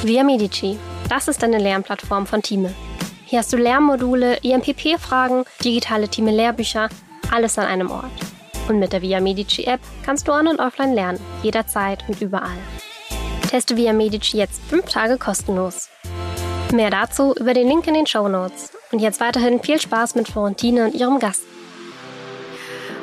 [0.02, 0.76] Via Medici,
[1.08, 2.74] das ist eine Lernplattform von Thieme.
[3.26, 6.88] Hier hast du Lernmodule, IMPP-Fragen, digitale Thieme-Lehrbücher,
[7.30, 8.33] alles an einem Ort.
[8.68, 12.56] Und mit der Via Medici App kannst du on- und offline lernen, jederzeit und überall.
[13.48, 15.90] Teste Via Medici jetzt fünf Tage kostenlos.
[16.72, 18.72] Mehr dazu über den Link in den Show Notes.
[18.90, 21.44] Und jetzt weiterhin viel Spaß mit Florentine und ihrem Gast.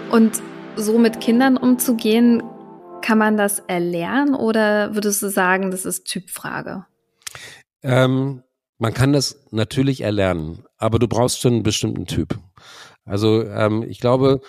[0.09, 0.41] Und
[0.75, 2.41] so mit Kindern umzugehen,
[3.01, 6.85] kann man das erlernen oder würdest du sagen, das ist Typfrage?
[7.83, 8.43] Ähm,
[8.77, 12.37] man kann das natürlich erlernen, aber du brauchst schon einen bestimmten Typ.
[13.05, 14.41] Also ähm, ich glaube,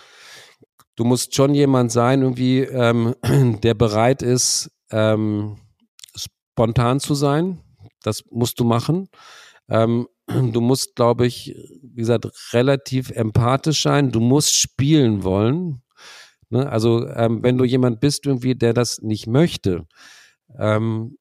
[0.97, 3.15] du musst schon jemand sein, irgendwie, ähm,
[3.63, 5.59] der bereit ist, ähm,
[6.15, 7.61] spontan zu sein.
[8.03, 9.09] Das musst du machen.
[9.69, 14.11] Ähm, du musst, glaube ich, wie gesagt, relativ empathisch sein.
[14.11, 15.83] Du musst spielen wollen.
[16.51, 16.69] Ne?
[16.69, 19.87] Also ähm, wenn du jemand bist, irgendwie, der das nicht möchte,
[20.59, 21.17] ähm,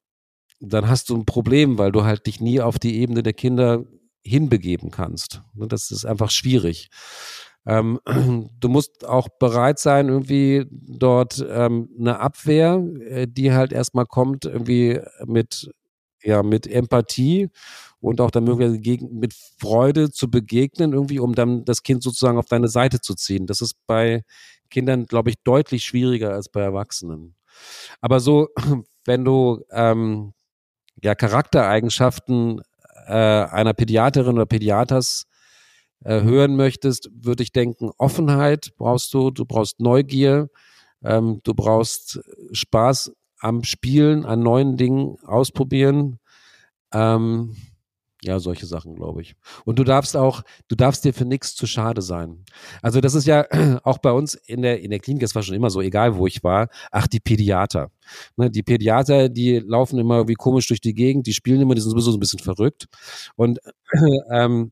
[0.60, 3.84] dann hast du ein Problem, weil du halt dich nie auf die Ebene der Kinder
[4.22, 5.42] hinbegeben kannst.
[5.54, 5.66] Ne?
[5.66, 6.90] Das ist einfach schwierig.
[7.66, 8.00] Ähm,
[8.60, 14.44] du musst auch bereit sein, irgendwie dort ähm, eine Abwehr, äh, die halt erstmal kommt,
[14.44, 15.70] irgendwie mit,
[16.22, 17.50] ja, mit Empathie
[18.00, 22.46] und auch dann möglicherweise mit Freude zu begegnen, irgendwie, um dann das Kind sozusagen auf
[22.46, 23.46] deine Seite zu ziehen.
[23.46, 24.22] Das ist bei
[24.70, 27.36] Kindern, glaube ich, deutlich schwieriger als bei Erwachsenen.
[28.00, 28.48] Aber so,
[29.04, 30.32] wenn du ähm,
[31.02, 32.62] ja Charaktereigenschaften
[33.06, 35.26] äh, einer Pädiaterin oder Pädiaters
[36.04, 40.48] äh, hören möchtest, würde ich denken, Offenheit brauchst du, du brauchst Neugier,
[41.02, 42.20] ähm, du brauchst
[42.52, 46.18] Spaß am Spielen, an neuen Dingen ausprobieren.
[46.92, 47.56] Ähm,
[48.24, 49.34] ja, solche Sachen, glaube ich.
[49.64, 52.44] Und du darfst auch, du darfst dir für nichts zu schade sein.
[52.80, 53.46] Also das ist ja
[53.82, 56.28] auch bei uns in der, in der Klinik, es war schon immer so, egal wo
[56.28, 57.90] ich war, ach, die Pädiater.
[58.36, 61.80] Ne, die Pädiater, die laufen immer wie komisch durch die Gegend, die spielen immer, die
[61.80, 62.86] sind sowieso so ein bisschen verrückt.
[63.34, 63.58] Und
[64.32, 64.70] ähm,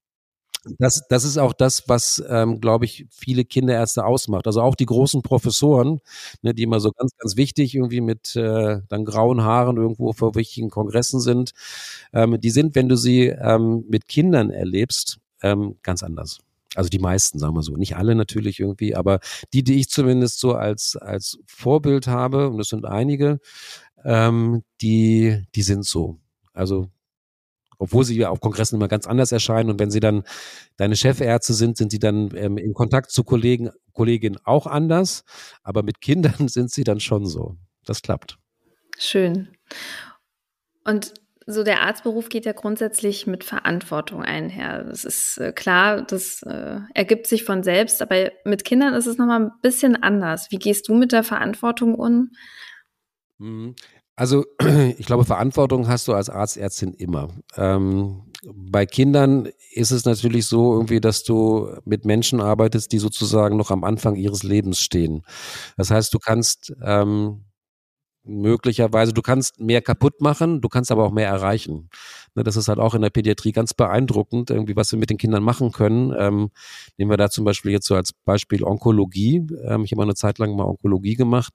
[0.78, 4.46] das, das ist auch das, was, ähm, glaube ich, viele Kinderärzte ausmacht.
[4.46, 6.00] Also auch die großen Professoren,
[6.42, 10.34] ne, die immer so ganz, ganz wichtig irgendwie mit äh, dann grauen Haaren irgendwo vor
[10.34, 11.52] wichtigen Kongressen sind,
[12.12, 16.38] ähm, die sind, wenn du sie ähm, mit Kindern erlebst, ähm, ganz anders.
[16.76, 17.76] Also die meisten, sagen wir so.
[17.76, 19.20] Nicht alle natürlich irgendwie, aber
[19.52, 23.40] die, die ich zumindest so als, als Vorbild habe, und das sind einige,
[24.04, 26.18] ähm, die, die sind so.
[26.52, 26.88] Also
[27.80, 29.70] obwohl sie ja auf Kongressen immer ganz anders erscheinen.
[29.70, 30.22] Und wenn sie dann
[30.76, 35.24] deine Chefärzte sind, sind sie dann ähm, in Kontakt zu Kollegen, Kolleginnen auch anders.
[35.62, 37.56] Aber mit Kindern sind sie dann schon so.
[37.84, 38.38] Das klappt.
[38.98, 39.48] Schön.
[40.84, 41.14] Und
[41.46, 44.84] so der Arztberuf geht ja grundsätzlich mit Verantwortung einher.
[44.84, 49.16] Das ist äh, klar, das äh, ergibt sich von selbst, aber mit Kindern ist es
[49.16, 50.48] nochmal ein bisschen anders.
[50.50, 52.30] Wie gehst du mit der Verantwortung um?
[54.16, 54.44] Also
[54.98, 57.28] ich glaube, Verantwortung hast du als Arzt, Ärztin immer.
[57.56, 63.56] Ähm, bei Kindern ist es natürlich so irgendwie, dass du mit Menschen arbeitest, die sozusagen
[63.56, 65.22] noch am Anfang ihres Lebens stehen.
[65.76, 67.44] Das heißt, du kannst ähm,
[68.24, 71.88] möglicherweise, du kannst mehr kaputt machen, du kannst aber auch mehr erreichen.
[72.34, 75.18] Ne, das ist halt auch in der Pädiatrie ganz beeindruckend, irgendwie, was wir mit den
[75.18, 76.14] Kindern machen können.
[76.16, 76.50] Ähm,
[76.96, 79.46] nehmen wir da zum Beispiel jetzt so als Beispiel Onkologie.
[79.64, 81.54] Ähm, ich habe eine Zeit lang mal Onkologie gemacht.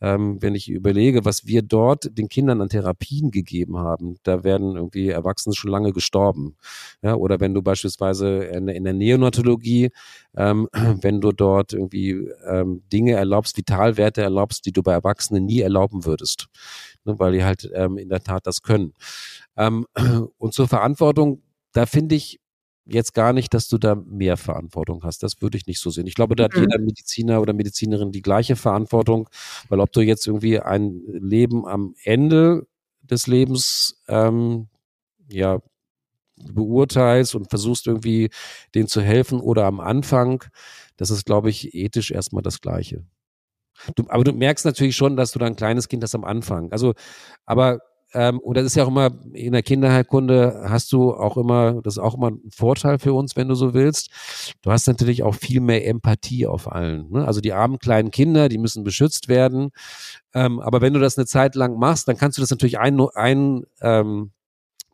[0.00, 4.76] Ähm, wenn ich überlege, was wir dort den Kindern an Therapien gegeben haben, da werden
[4.76, 6.56] irgendwie Erwachsene schon lange gestorben.
[7.02, 9.90] Ja, oder wenn du beispielsweise in, in der Neonatologie,
[10.36, 10.68] ähm,
[11.02, 12.12] wenn du dort irgendwie
[12.48, 16.46] ähm, Dinge erlaubst, Vitalwerte erlaubst, die du bei Erwachsenen nie erlauben würdest,
[17.04, 18.92] ne, weil die halt ähm, in der Tat das können.
[19.56, 19.86] Ähm,
[20.38, 22.40] und zur Verantwortung, da finde ich,
[22.86, 25.22] jetzt gar nicht, dass du da mehr Verantwortung hast.
[25.22, 26.06] Das würde ich nicht so sehen.
[26.06, 26.62] Ich glaube, da hat mhm.
[26.62, 29.28] jeder Mediziner oder Medizinerin die gleiche Verantwortung,
[29.68, 32.66] weil ob du jetzt irgendwie ein Leben am Ende
[33.02, 34.68] des Lebens ähm,
[35.30, 35.60] ja
[36.36, 38.30] beurteilst und versuchst irgendwie
[38.74, 40.44] denen zu helfen oder am Anfang,
[40.96, 43.04] das ist, glaube ich, ethisch erstmal das Gleiche.
[43.96, 46.70] Du, aber du merkst natürlich schon, dass du da ein kleines Kind hast am Anfang.
[46.72, 46.94] Also,
[47.44, 47.80] aber
[48.14, 51.94] ähm, und das ist ja auch immer in der Kinderheilkunde hast du auch immer, das
[51.94, 54.08] ist auch immer ein Vorteil für uns, wenn du so willst.
[54.62, 57.10] Du hast natürlich auch viel mehr Empathie auf allen.
[57.10, 57.26] Ne?
[57.26, 59.70] Also die armen kleinen Kinder, die müssen beschützt werden.
[60.32, 63.00] Ähm, aber wenn du das eine Zeit lang machst, dann kannst du das natürlich ein,
[63.14, 64.30] ein ähm,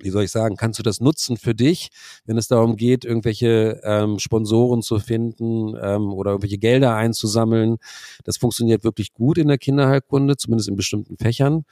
[0.02, 1.90] wie soll ich sagen, kannst du das nutzen für dich,
[2.24, 7.78] wenn es darum geht, irgendwelche ähm, Sponsoren zu finden ähm, oder irgendwelche Gelder einzusammeln.
[8.24, 11.64] Das funktioniert wirklich gut in der Kinderheilkunde, zumindest in bestimmten Fächern.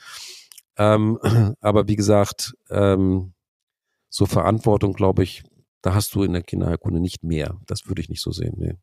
[0.76, 1.18] Ähm,
[1.60, 3.32] aber wie gesagt, ähm,
[4.08, 5.42] so Verantwortung, glaube ich,
[5.82, 7.56] da hast du in der Kinderheilkunde nicht mehr.
[7.66, 8.54] Das würde ich nicht so sehen.
[8.56, 8.74] Nee.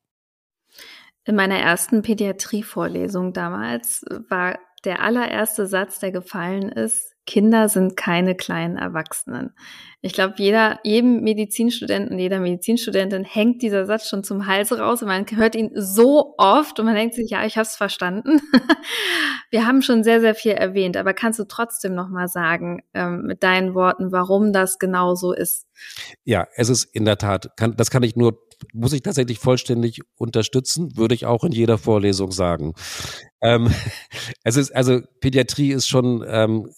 [1.26, 8.36] In meiner ersten Pädiatrievorlesung damals war der allererste Satz, der gefallen ist, Kinder sind keine
[8.36, 9.56] kleinen Erwachsenen.
[10.02, 15.08] Ich glaube, jeder, jedem Medizinstudenten jeder Medizinstudentin hängt dieser Satz schon zum Hals raus und
[15.08, 18.42] man hört ihn so oft und man denkt sich, ja, ich habe es verstanden.
[19.50, 23.24] Wir haben schon sehr, sehr viel erwähnt, aber kannst du trotzdem noch mal sagen ähm,
[23.24, 25.66] mit deinen Worten, warum das genau so ist?
[26.24, 30.02] Ja, es ist in der Tat, kann, das kann ich nur muss ich tatsächlich vollständig
[30.16, 32.74] unterstützen, würde ich auch in jeder Vorlesung sagen.
[33.46, 33.70] Ähm,
[34.44, 36.70] es ist, also Pädiatrie ist schon ähm,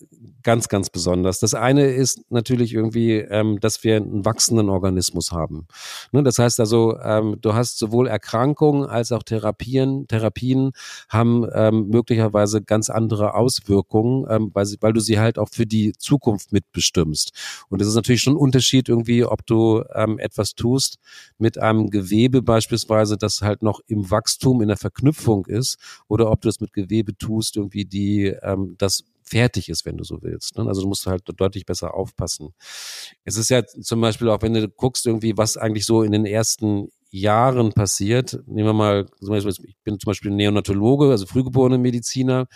[0.43, 1.39] ganz, ganz besonders.
[1.39, 5.67] Das eine ist natürlich irgendwie, ähm, dass wir einen wachsenden Organismus haben.
[6.11, 10.71] Ne, das heißt also, ähm, du hast sowohl Erkrankungen als auch Therapien, Therapien
[11.09, 15.65] haben ähm, möglicherweise ganz andere Auswirkungen, ähm, weil, sie, weil du sie halt auch für
[15.65, 17.31] die Zukunft mitbestimmst.
[17.69, 20.97] Und es ist natürlich schon ein Unterschied irgendwie, ob du ähm, etwas tust
[21.37, 25.77] mit einem Gewebe beispielsweise, das halt noch im Wachstum, in der Verknüpfung ist,
[26.07, 30.03] oder ob du es mit Gewebe tust, irgendwie die ähm, das fertig ist, wenn du
[30.03, 30.57] so willst.
[30.57, 30.65] Ne?
[30.67, 32.53] Also du musst halt deutlich besser aufpassen.
[33.23, 36.25] Es ist ja zum Beispiel auch, wenn du guckst irgendwie, was eigentlich so in den
[36.25, 38.39] ersten Jahren passiert.
[38.47, 42.47] Nehmen wir mal, ich bin zum Beispiel Neonatologe, also frühgeborene Mediziner.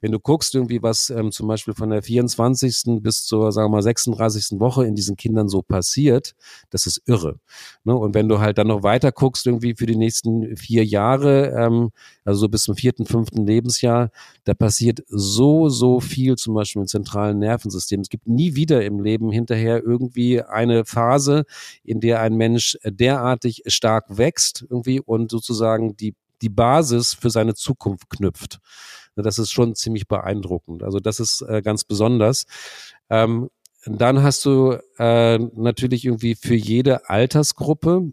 [0.00, 3.00] Wenn du guckst irgendwie, was ähm, zum Beispiel von der 24.
[3.00, 4.60] bis zur, sagen wir mal, 36.
[4.60, 6.34] Woche in diesen Kindern so passiert,
[6.70, 7.40] das ist irre.
[7.84, 7.96] Ne?
[7.96, 11.90] Und wenn du halt dann noch weiter guckst, irgendwie für die nächsten vier Jahre, ähm,
[12.24, 14.10] also so bis zum vierten, fünften Lebensjahr,
[14.44, 18.00] da passiert so, so viel zum Beispiel im zentralen Nervensystem.
[18.00, 21.44] Es gibt nie wieder im Leben hinterher irgendwie eine Phase,
[21.82, 27.30] in der ein Mensch derartig stark stark wächst irgendwie und sozusagen die, die Basis für
[27.30, 28.58] seine Zukunft knüpft.
[29.16, 30.82] Das ist schon ziemlich beeindruckend.
[30.82, 32.46] Also das ist äh, ganz besonders.
[33.08, 33.48] Ähm,
[33.86, 38.12] dann hast du äh, natürlich irgendwie für jede Altersgruppe,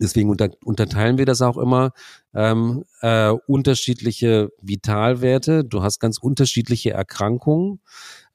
[0.00, 1.92] deswegen unter, unterteilen wir das auch immer,
[2.34, 5.64] ähm, äh, unterschiedliche Vitalwerte.
[5.64, 7.80] Du hast ganz unterschiedliche Erkrankungen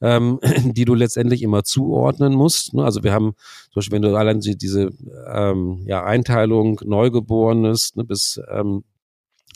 [0.02, 0.40] ähm,
[0.74, 2.74] die du letztendlich immer zuordnen musst.
[2.74, 2.84] Ne?
[2.84, 3.36] Also wir haben
[3.72, 4.90] zum Beispiel, wenn du allein diese
[5.32, 8.84] ähm, ja, Einteilung Neugeborenes ne, bis ähm,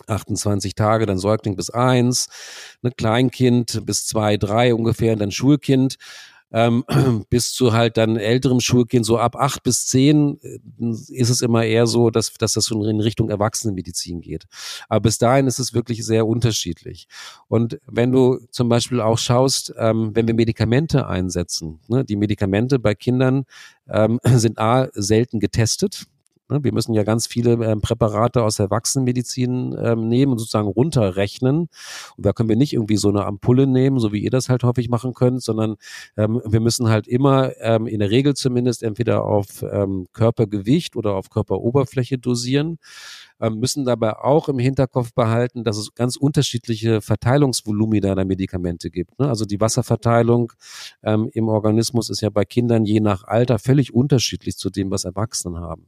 [0.08, 2.28] 28 Tage, dann Säugling bis eins,
[2.82, 5.96] ne, Kleinkind bis zwei, drei ungefähr, dann Schulkind
[6.56, 6.86] ähm,
[7.30, 10.60] bis zu halt dann älterem Schulkind, so ab acht bis zehn äh,
[11.10, 14.46] ist es immer eher so, dass, dass das so in Richtung Erwachsenenmedizin geht.
[14.88, 17.08] Aber bis dahin ist es wirklich sehr unterschiedlich.
[17.50, 22.80] Und wenn du zum Beispiel auch schaust, ähm, wenn wir Medikamente einsetzen, ne, die Medikamente
[22.80, 23.44] bei Kindern
[23.90, 26.06] ähm, sind A, selten getestet.
[26.48, 30.68] Ne, wir müssen ja ganz viele ähm, Präparate aus der Erwachsenenmedizin ähm, nehmen und sozusagen
[30.68, 31.70] runterrechnen.
[32.18, 34.64] Und da können wir nicht irgendwie so eine Ampulle nehmen, so wie ihr das halt
[34.64, 35.76] häufig machen könnt, sondern
[36.18, 37.56] ähm, wir müssen halt immer
[37.88, 39.64] in der Regel zumindest entweder auf
[40.14, 42.78] Körpergewicht oder auf Körperoberfläche dosieren
[43.40, 49.20] müssen dabei auch im Hinterkopf behalten, dass es ganz unterschiedliche Verteilungsvolumina der Medikamente gibt.
[49.20, 49.28] Ne?
[49.28, 50.54] Also die Wasserverteilung
[51.04, 55.06] ähm, im Organismus ist ja bei Kindern je nach Alter völlig unterschiedlich zu dem, was
[55.06, 55.88] Erwachsene haben.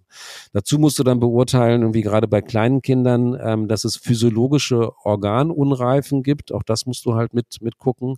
[0.52, 6.24] Dazu musst du dann beurteilen, irgendwie gerade bei kleinen Kindern, ähm, dass es physiologische Organunreifen
[6.24, 6.52] gibt.
[6.52, 8.18] Auch das musst du halt mit, mit gucken.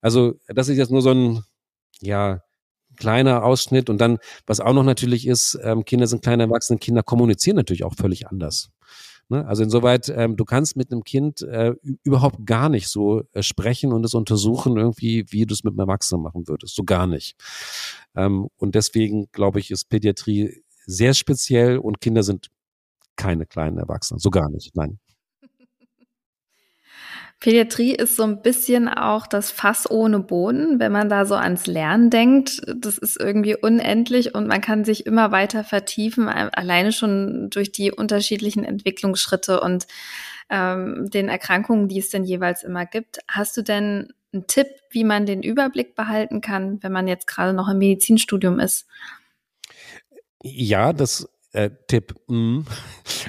[0.00, 1.44] Also das ist jetzt nur so ein,
[2.00, 2.40] ja,
[2.96, 3.90] kleiner Ausschnitt.
[3.90, 7.84] Und dann, was auch noch natürlich ist, ähm, Kinder sind kleine Erwachsene, Kinder kommunizieren natürlich
[7.84, 8.70] auch völlig anders.
[9.28, 9.46] Ne?
[9.46, 13.92] Also insoweit, ähm, du kannst mit einem Kind äh, überhaupt gar nicht so äh, sprechen
[13.92, 16.74] und es untersuchen irgendwie, wie du es mit einem Erwachsenen machen würdest.
[16.74, 17.36] So gar nicht.
[18.14, 22.50] Ähm, und deswegen, glaube ich, ist Pädiatrie sehr speziell und Kinder sind
[23.16, 24.18] keine kleinen Erwachsenen.
[24.18, 24.76] So gar nicht.
[24.76, 24.98] Nein.
[27.44, 31.66] Pädiatrie ist so ein bisschen auch das Fass ohne Boden, wenn man da so ans
[31.66, 32.62] Lernen denkt.
[32.74, 37.92] Das ist irgendwie unendlich und man kann sich immer weiter vertiefen, alleine schon durch die
[37.92, 39.86] unterschiedlichen Entwicklungsschritte und
[40.48, 43.18] ähm, den Erkrankungen, die es denn jeweils immer gibt.
[43.28, 47.52] Hast du denn einen Tipp, wie man den Überblick behalten kann, wenn man jetzt gerade
[47.52, 48.86] noch im Medizinstudium ist?
[50.42, 52.14] Ja, das äh, Tipp.
[52.26, 52.60] Mm.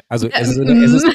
[0.08, 1.06] Also es ist, es ist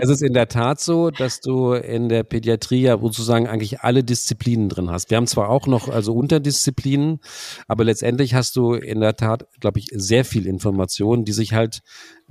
[0.00, 4.02] Es ist in der Tat so, dass du in der Pädiatrie ja sozusagen eigentlich alle
[4.02, 5.10] Disziplinen drin hast.
[5.10, 7.20] Wir haben zwar auch noch also Unterdisziplinen,
[7.68, 11.80] aber letztendlich hast du in der Tat, glaube ich, sehr viel Information, die sich halt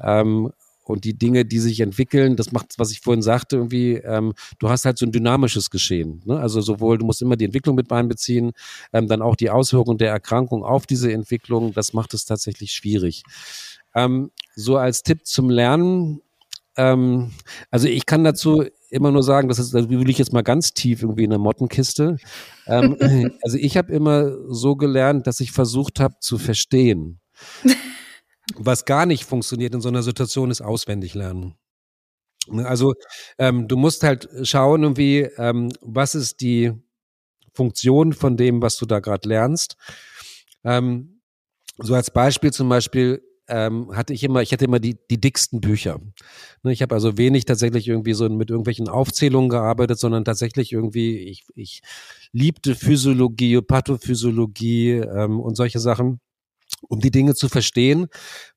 [0.01, 0.51] ähm,
[0.89, 4.69] und die Dinge, die sich entwickeln, das macht, was ich vorhin sagte, irgendwie, ähm, du
[4.69, 6.23] hast halt so ein dynamisches Geschehen.
[6.25, 6.39] Ne?
[6.39, 8.53] Also sowohl, du musst immer die Entwicklung mit einbeziehen,
[8.91, 13.21] ähm, dann auch die Auswirkungen der Erkrankung auf diese Entwicklung, das macht es tatsächlich schwierig.
[13.93, 16.21] Ähm, so als Tipp zum Lernen,
[16.79, 17.31] ähm,
[17.71, 20.73] also ich kann dazu immer nur sagen, das ist, da will ich jetzt mal ganz
[20.73, 22.15] tief irgendwie in der Mottenkiste.
[22.67, 22.95] Ähm,
[23.43, 27.19] also ich habe immer so gelernt, dass ich versucht habe zu verstehen.
[28.55, 31.55] Was gar nicht funktioniert in so einer Situation ist auswendig lernen.
[32.47, 32.93] Ne, also
[33.37, 36.71] ähm, du musst halt schauen, irgendwie, ähm, was ist die
[37.53, 39.75] Funktion von dem, was du da gerade lernst.
[40.63, 41.21] Ähm,
[41.77, 45.61] so als Beispiel zum Beispiel, ähm, hatte ich immer, ich hatte immer die, die dicksten
[45.61, 45.99] Bücher.
[46.63, 51.17] Ne, ich habe also wenig tatsächlich irgendwie so mit irgendwelchen Aufzählungen gearbeitet, sondern tatsächlich irgendwie,
[51.17, 51.81] ich, ich
[52.31, 56.19] liebte Physiologie, Pathophysiologie ähm, und solche Sachen,
[56.87, 58.07] um die Dinge zu verstehen.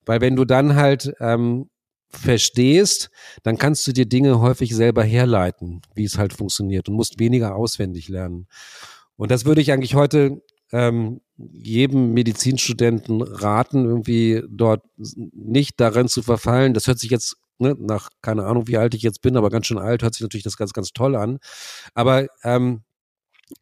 [0.04, 1.70] Weil wenn du dann halt ähm,
[2.10, 3.10] verstehst,
[3.42, 7.56] dann kannst du dir Dinge häufig selber herleiten, wie es halt funktioniert und musst weniger
[7.56, 8.46] auswendig lernen.
[9.16, 16.22] Und das würde ich eigentlich heute ähm, jedem Medizinstudenten raten, irgendwie dort nicht darin zu
[16.22, 16.74] verfallen.
[16.74, 19.66] Das hört sich jetzt ne, nach, keine Ahnung, wie alt ich jetzt bin, aber ganz
[19.66, 21.38] schön alt, hört sich natürlich das ganz, ganz toll an.
[21.94, 22.82] Aber ähm,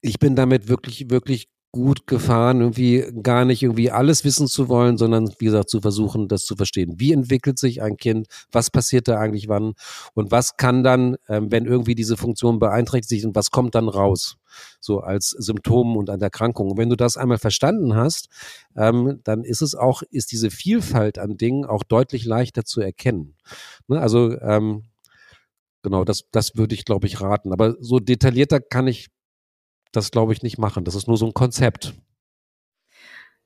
[0.00, 4.98] ich bin damit wirklich, wirklich gut gefahren, irgendwie gar nicht irgendwie alles wissen zu wollen,
[4.98, 6.94] sondern wie gesagt zu versuchen, das zu verstehen.
[6.98, 8.26] Wie entwickelt sich ein Kind?
[8.50, 9.74] Was passiert da eigentlich wann?
[10.14, 14.36] Und was kann dann, ähm, wenn irgendwie diese Funktion beeinträchtigt und was kommt dann raus?
[14.80, 16.72] So als Symptom und an Erkrankung.
[16.72, 18.28] Und wenn du das einmal verstanden hast,
[18.76, 23.36] ähm, dann ist es auch, ist diese Vielfalt an Dingen auch deutlich leichter zu erkennen.
[23.86, 24.00] Ne?
[24.00, 24.84] Also ähm,
[25.82, 27.52] Genau, das, das würde ich, glaube ich, raten.
[27.52, 29.08] Aber so detaillierter kann ich
[29.92, 30.84] das, glaube ich, nicht machen.
[30.84, 31.94] Das ist nur so ein Konzept.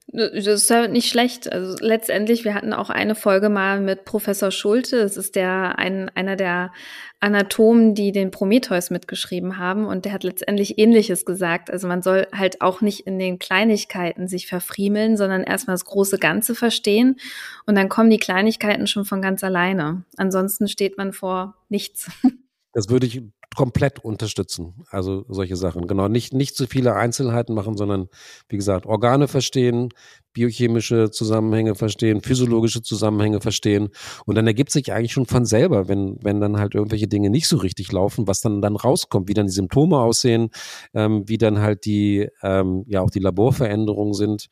[0.06, 1.50] Das ist ja nicht schlecht.
[1.50, 4.98] Also letztendlich, wir hatten auch eine Folge mal mit Professor Schulte.
[5.00, 6.72] Das ist der ein, einer der
[7.20, 9.86] Anatomen, die den Prometheus mitgeschrieben haben.
[9.86, 11.70] Und der hat letztendlich Ähnliches gesagt.
[11.70, 16.18] Also man soll halt auch nicht in den Kleinigkeiten sich verfriemeln, sondern erstmal das große
[16.18, 17.16] Ganze verstehen.
[17.64, 20.04] Und dann kommen die Kleinigkeiten schon von ganz alleine.
[20.18, 22.10] Ansonsten steht man vor nichts.
[22.76, 23.22] Das würde ich
[23.54, 24.84] komplett unterstützen.
[24.90, 25.86] Also solche Sachen.
[25.86, 26.08] Genau.
[26.08, 28.08] Nicht, nicht zu viele Einzelheiten machen, sondern
[28.48, 29.90] wie gesagt, Organe verstehen,
[30.32, 33.88] biochemische Zusammenhänge verstehen, physiologische Zusammenhänge verstehen.
[34.26, 37.48] Und dann ergibt sich eigentlich schon von selber, wenn, wenn dann halt irgendwelche Dinge nicht
[37.48, 40.50] so richtig laufen, was dann dann rauskommt, wie dann die Symptome aussehen,
[40.92, 44.48] ähm, wie dann halt die, ähm, ja, auch die Laborveränderungen sind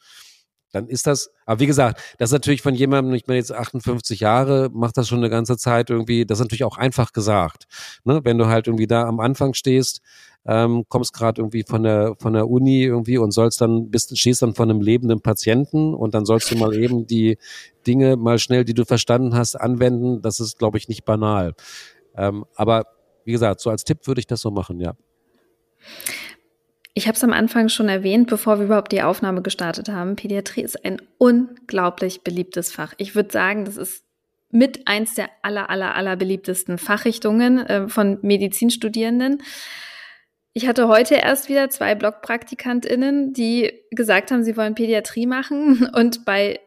[0.73, 4.21] dann ist das, aber wie gesagt, das ist natürlich von jemandem, ich bin jetzt 58
[4.21, 7.67] Jahre, macht das schon eine ganze Zeit irgendwie, das ist natürlich auch einfach gesagt.
[8.05, 8.21] Ne?
[8.25, 10.01] Wenn du halt irgendwie da am Anfang stehst,
[10.45, 14.43] ähm, kommst gerade irgendwie von der von der Uni irgendwie und sollst dann bist stehst
[14.43, 17.39] dann von einem lebenden Patienten und dann sollst du mal eben die
[17.87, 20.21] Dinge mal schnell, die du verstanden hast, anwenden.
[20.21, 21.55] Das ist, glaube ich, nicht banal.
[22.17, 22.87] Ähm, aber
[23.25, 24.95] wie gesagt, so als Tipp würde ich das so machen, ja.
[26.95, 30.17] Ich habe es am Anfang schon erwähnt, bevor wir überhaupt die Aufnahme gestartet haben.
[30.17, 32.93] Pädiatrie ist ein unglaublich beliebtes Fach.
[32.99, 34.05] Ich würde sagen, das ist
[34.51, 39.43] mit eins der aller, aller, aller beliebtesten Fachrichtungen äh, von Medizinstudierenden.
[40.53, 45.89] Ich hatte heute erst wieder zwei Blockpraktikantinnen, die gesagt haben, sie wollen Pädiatrie machen.
[45.95, 46.61] Und bei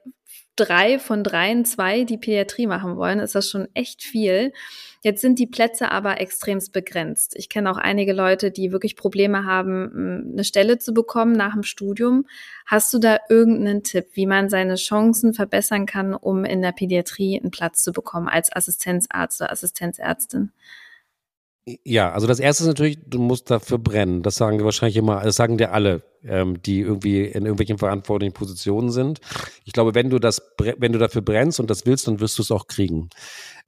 [0.56, 4.54] drei von dreien, zwei, die Pädiatrie machen wollen, ist das schon echt viel.
[5.02, 7.36] Jetzt sind die Plätze aber extremst begrenzt.
[7.36, 11.64] Ich kenne auch einige Leute, die wirklich Probleme haben, eine Stelle zu bekommen nach dem
[11.64, 12.26] Studium.
[12.66, 17.40] Hast du da irgendeinen Tipp, wie man seine Chancen verbessern kann, um in der Pädiatrie
[17.40, 20.52] einen Platz zu bekommen als Assistenzarzt oder Assistenzärztin?
[21.68, 24.22] Ja, also das erste ist natürlich, du musst dafür brennen.
[24.22, 28.34] Das sagen wir wahrscheinlich immer, das sagen dir alle, ähm, die irgendwie in irgendwelchen verantwortlichen
[28.34, 29.20] Positionen sind.
[29.64, 30.44] Ich glaube, wenn du das,
[30.78, 33.10] wenn du dafür brennst und das willst, dann wirst du es auch kriegen.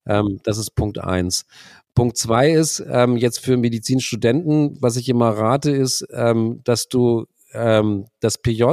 [0.06, 1.46] Ähm, das ist Punkt eins.
[1.96, 7.26] Punkt zwei ist ähm, jetzt für Medizinstudenten, was ich immer rate, ist, ähm, dass du
[7.54, 8.64] ähm, das PJ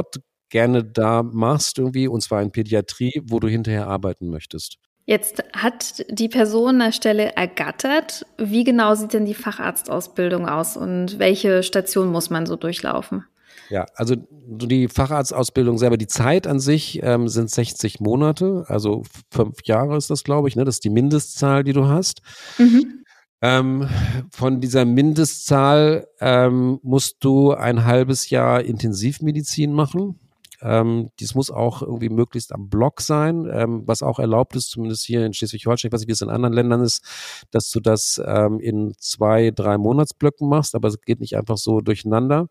[0.49, 4.77] gerne da machst irgendwie, und zwar in Pädiatrie, wo du hinterher arbeiten möchtest.
[5.05, 8.25] Jetzt hat die Person eine Stelle ergattert.
[8.37, 13.23] Wie genau sieht denn die Facharztausbildung aus und welche Station muss man so durchlaufen?
[13.69, 19.57] Ja, also die Facharztausbildung selber, die Zeit an sich ähm, sind 60 Monate, also fünf
[19.65, 20.65] Jahre ist das, glaube ich, ne?
[20.65, 22.21] Das ist die Mindestzahl, die du hast.
[22.57, 23.03] Mhm.
[23.41, 23.87] Ähm,
[24.31, 30.19] von dieser Mindestzahl ähm, musst du ein halbes Jahr Intensivmedizin machen.
[30.65, 35.05] Ähm, dies muss auch irgendwie möglichst am Block sein, ähm, was auch erlaubt ist, zumindest
[35.05, 37.05] hier in Schleswig-Holstein, ich weiß nicht, wie es in anderen Ländern ist,
[37.51, 41.81] dass du das ähm, in zwei, drei Monatsblöcken machst, aber es geht nicht einfach so
[41.81, 42.47] durcheinander.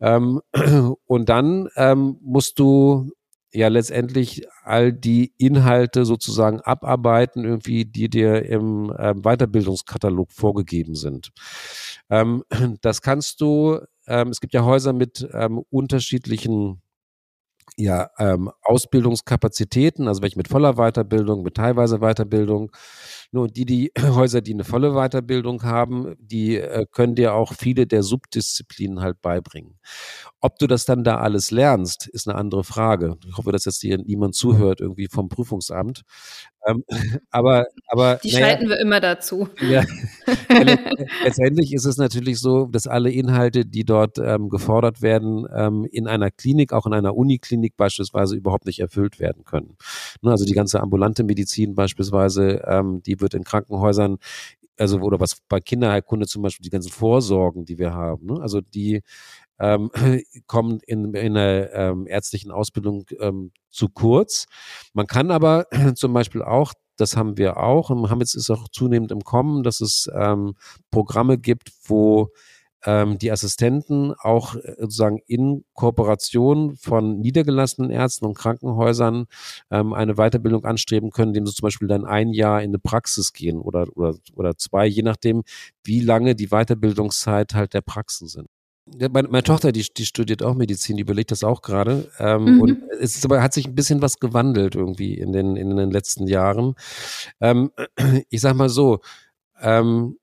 [0.00, 0.42] Ähm,
[1.06, 3.10] und dann ähm, musst du
[3.52, 11.30] ja letztendlich all die Inhalte sozusagen abarbeiten, irgendwie, die dir im äh, Weiterbildungskatalog vorgegeben sind.
[12.10, 12.44] Ähm,
[12.82, 16.82] das kannst du, ähm, es gibt ja Häuser mit ähm, unterschiedlichen
[17.76, 22.70] ja, ähm, Ausbildungskapazitäten, also welche mit voller Weiterbildung, mit teilweise Weiterbildung.
[23.32, 27.86] Nur die, die Häuser, die eine volle Weiterbildung haben, die äh, können dir auch viele
[27.86, 29.78] der Subdisziplinen halt beibringen.
[30.40, 33.16] Ob du das dann da alles lernst, ist eine andere Frage.
[33.26, 36.02] Ich hoffe, dass jetzt hier niemand zuhört, irgendwie vom Prüfungsamt.
[36.66, 36.84] Ähm,
[37.30, 38.20] aber, aber.
[38.22, 39.48] Die naja, schalten wir immer dazu.
[39.60, 39.84] Ja,
[41.24, 46.06] letztendlich ist es natürlich so, dass alle Inhalte, die dort ähm, gefordert werden, ähm, in
[46.06, 49.76] einer Klinik, auch in einer Uniklinik beispielsweise überhaupt nicht erfüllt werden können.
[50.22, 54.18] Ne, also die ganze ambulante Medizin beispielsweise, ähm, die wird in Krankenhäusern
[54.78, 58.40] also oder was bei Kinderheilkunde zum Beispiel die ganzen Vorsorgen, die wir haben, ne?
[58.40, 59.02] also die
[59.60, 59.90] ähm,
[60.46, 64.46] kommen in, in einer ähm, ärztlichen Ausbildung ähm, zu kurz.
[64.92, 68.68] Man kann aber zum Beispiel auch das haben wir auch und haben jetzt ist auch
[68.68, 70.54] zunehmend im Kommen, dass es ähm,
[70.90, 72.28] Programme gibt, wo
[72.84, 79.26] ähm, die Assistenten auch äh, sozusagen in Kooperation von niedergelassenen Ärzten und Krankenhäusern
[79.70, 83.32] ähm, eine Weiterbildung anstreben können, indem sie zum Beispiel dann ein Jahr in eine Praxis
[83.32, 85.42] gehen oder, oder, oder zwei, je nachdem,
[85.84, 88.48] wie lange die Weiterbildungszeit halt der Praxen sind.
[88.98, 92.10] Meine, meine, Tochter, die, die studiert auch Medizin, die überlegt das auch gerade.
[92.18, 92.60] Ähm, mhm.
[92.60, 95.90] Und es ist aber, hat sich ein bisschen was gewandelt irgendwie in den, in den
[95.90, 96.74] letzten Jahren.
[97.40, 97.70] Ähm,
[98.30, 99.00] ich sag mal so,
[99.60, 100.18] ähm,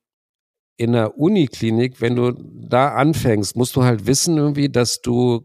[0.76, 5.42] in der Uniklinik, wenn du da anfängst, musst du halt wissen irgendwie, dass du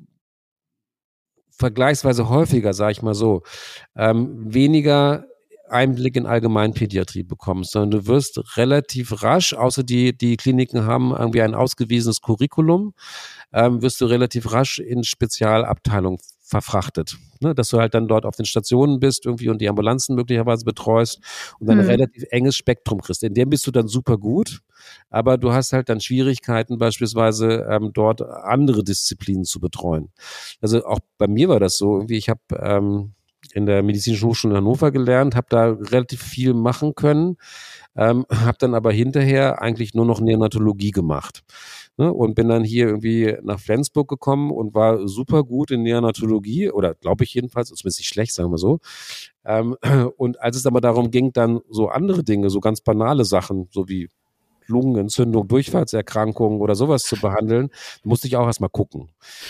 [1.50, 3.42] vergleichsweise häufiger, sag ich mal so,
[3.96, 5.26] ähm, weniger
[5.74, 11.42] Einblick in Allgemeinpädiatrie bekommst, sondern du wirst relativ rasch, außer die, die Kliniken haben irgendwie
[11.42, 12.94] ein ausgewiesenes Curriculum,
[13.52, 16.20] ähm, wirst du relativ rasch in Spezialabteilungen
[16.54, 17.18] verfrachtet.
[17.40, 17.56] Ne?
[17.56, 21.20] Dass du halt dann dort auf den Stationen bist irgendwie und die Ambulanzen möglicherweise betreust
[21.60, 21.86] und dann hm.
[21.86, 23.24] ein relativ enges Spektrum kriegst.
[23.24, 24.60] In dem bist du dann super gut,
[25.10, 30.12] aber du hast halt dann Schwierigkeiten, beispielsweise ähm, dort andere Disziplinen zu betreuen.
[30.62, 33.14] Also auch bei mir war das so, irgendwie, ich habe ähm,
[33.54, 37.38] in der Medizinischen Hochschule Hannover gelernt, habe da relativ viel machen können,
[37.96, 41.44] ähm, habe dann aber hinterher eigentlich nur noch Neonatologie gemacht.
[41.96, 46.72] Ne, und bin dann hier irgendwie nach Flensburg gekommen und war super gut in Neonatologie,
[46.72, 48.80] oder glaube ich jedenfalls, zumindest nicht schlecht, sagen wir so.
[49.46, 49.78] Ähm,
[50.18, 53.88] und als es aber darum ging, dann so andere Dinge, so ganz banale Sachen, so
[53.90, 54.10] wie
[54.68, 57.70] Lungenentzündung, Durchfallserkrankungen oder sowas zu behandeln,
[58.04, 59.10] musste ich auch erstmal gucken.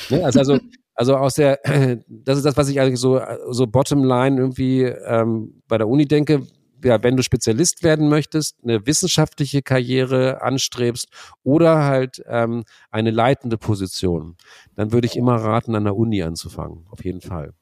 [0.09, 0.25] Ne?
[0.25, 0.59] Also, also
[0.95, 1.59] also aus der,
[2.07, 6.45] das ist das, was ich eigentlich so, so Bottomline irgendwie ähm, bei der Uni denke.
[6.83, 11.07] Ja, wenn du Spezialist werden möchtest, eine wissenschaftliche Karriere anstrebst
[11.41, 14.35] oder halt ähm, eine leitende Position,
[14.75, 17.53] dann würde ich immer raten, an der Uni anzufangen, auf jeden Fall.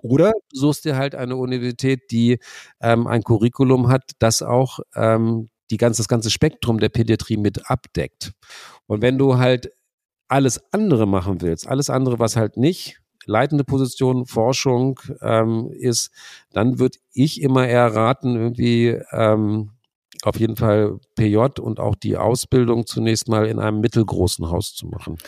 [0.00, 2.38] Oder du suchst dir halt eine Universität, die
[2.80, 7.70] ähm, ein Curriculum hat, das auch ähm, die ganze, das ganze Spektrum der Pädiatrie mit
[7.70, 8.32] abdeckt.
[8.86, 9.70] Und wenn du halt
[10.28, 16.10] alles andere machen willst, alles andere, was halt nicht leitende Position, Forschung ähm, ist,
[16.52, 19.72] dann würde ich immer eher raten, irgendwie ähm,
[20.22, 24.86] auf jeden Fall PJ und auch die Ausbildung zunächst mal in einem mittelgroßen Haus zu
[24.86, 25.18] machen.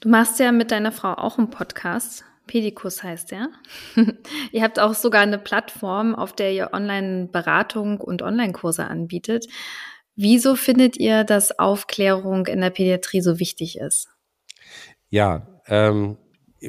[0.00, 2.24] Du machst ja mit deiner Frau auch einen Podcast.
[2.46, 3.48] Pedikus heißt der.
[4.52, 9.46] ihr habt auch sogar eine Plattform, auf der ihr Online-Beratung und Online-Kurse anbietet.
[10.14, 14.08] Wieso findet ihr, dass Aufklärung in der Pädiatrie so wichtig ist?
[15.10, 16.16] Ja, ähm,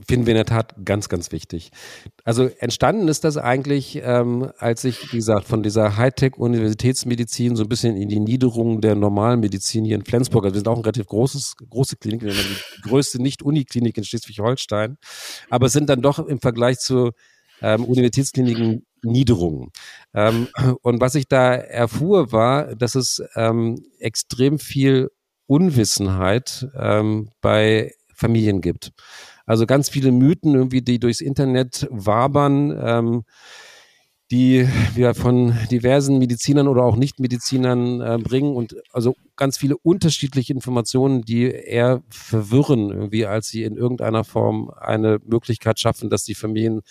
[0.05, 1.71] finden wir in der Tat ganz, ganz wichtig.
[2.23, 7.69] Also entstanden ist das eigentlich, ähm, als ich, wie gesagt, von dieser Hightech-Universitätsmedizin so ein
[7.69, 10.83] bisschen in die Niederung der normalen Medizin hier in Flensburg, also wir sind auch ein
[10.83, 14.97] relativ großes, große Klinik, die größte Nicht-Uniklinik in Schleswig-Holstein,
[15.49, 17.11] aber es sind dann doch im Vergleich zu
[17.61, 19.71] ähm, Universitätskliniken Niederungen.
[20.13, 20.47] Ähm,
[20.81, 25.09] und was ich da erfuhr, war, dass es ähm, extrem viel
[25.47, 28.91] Unwissenheit ähm, bei Familien gibt.
[29.45, 33.23] Also ganz viele Mythen irgendwie, die durchs Internet wabern, ähm,
[34.29, 40.51] die wir von diversen Medizinern oder auch Nichtmedizinern äh, bringen und also ganz viele unterschiedliche
[40.51, 46.35] Informationen, die eher verwirren, irgendwie, als sie in irgendeiner Form eine Möglichkeit schaffen, dass die
[46.35, 46.81] Familien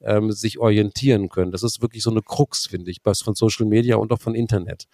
[0.00, 1.52] ähm, sich orientieren können.
[1.52, 4.86] Das ist wirklich so eine Krux, finde ich, von Social Media und auch von Internet.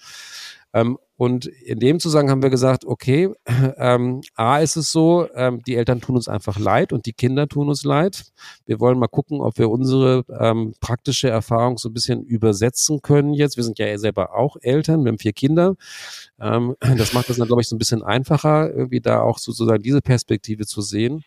[0.73, 3.33] Ähm, und in dem Zusammenhang haben wir gesagt, okay,
[3.77, 7.47] ähm, A ist es so, ähm, die Eltern tun uns einfach leid und die Kinder
[7.47, 8.25] tun uns leid.
[8.67, 13.35] Wir wollen mal gucken, ob wir unsere ähm, praktische Erfahrung so ein bisschen übersetzen können
[13.35, 13.57] jetzt.
[13.57, 15.77] Wir sind ja selber auch Eltern, wir haben vier Kinder.
[16.41, 19.83] Ähm, das macht das dann, glaube ich, so ein bisschen einfacher, irgendwie da auch sozusagen
[19.83, 21.23] diese Perspektive zu sehen.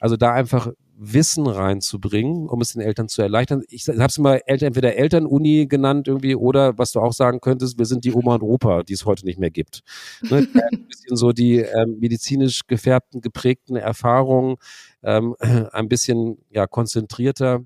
[0.00, 3.62] Also da einfach Wissen reinzubringen, um es den Eltern zu erleichtern.
[3.68, 7.78] Ich habe es immer Eltern, entweder Elternuni genannt irgendwie oder was du auch sagen könntest,
[7.78, 9.82] wir sind die Oma und Opa, die es heute nicht mehr gibt.
[10.22, 10.48] Ne?
[10.72, 14.56] Ein bisschen so die ähm, medizinisch gefärbten, geprägten Erfahrungen,
[15.02, 15.34] ähm,
[15.72, 17.60] ein bisschen ja konzentrierter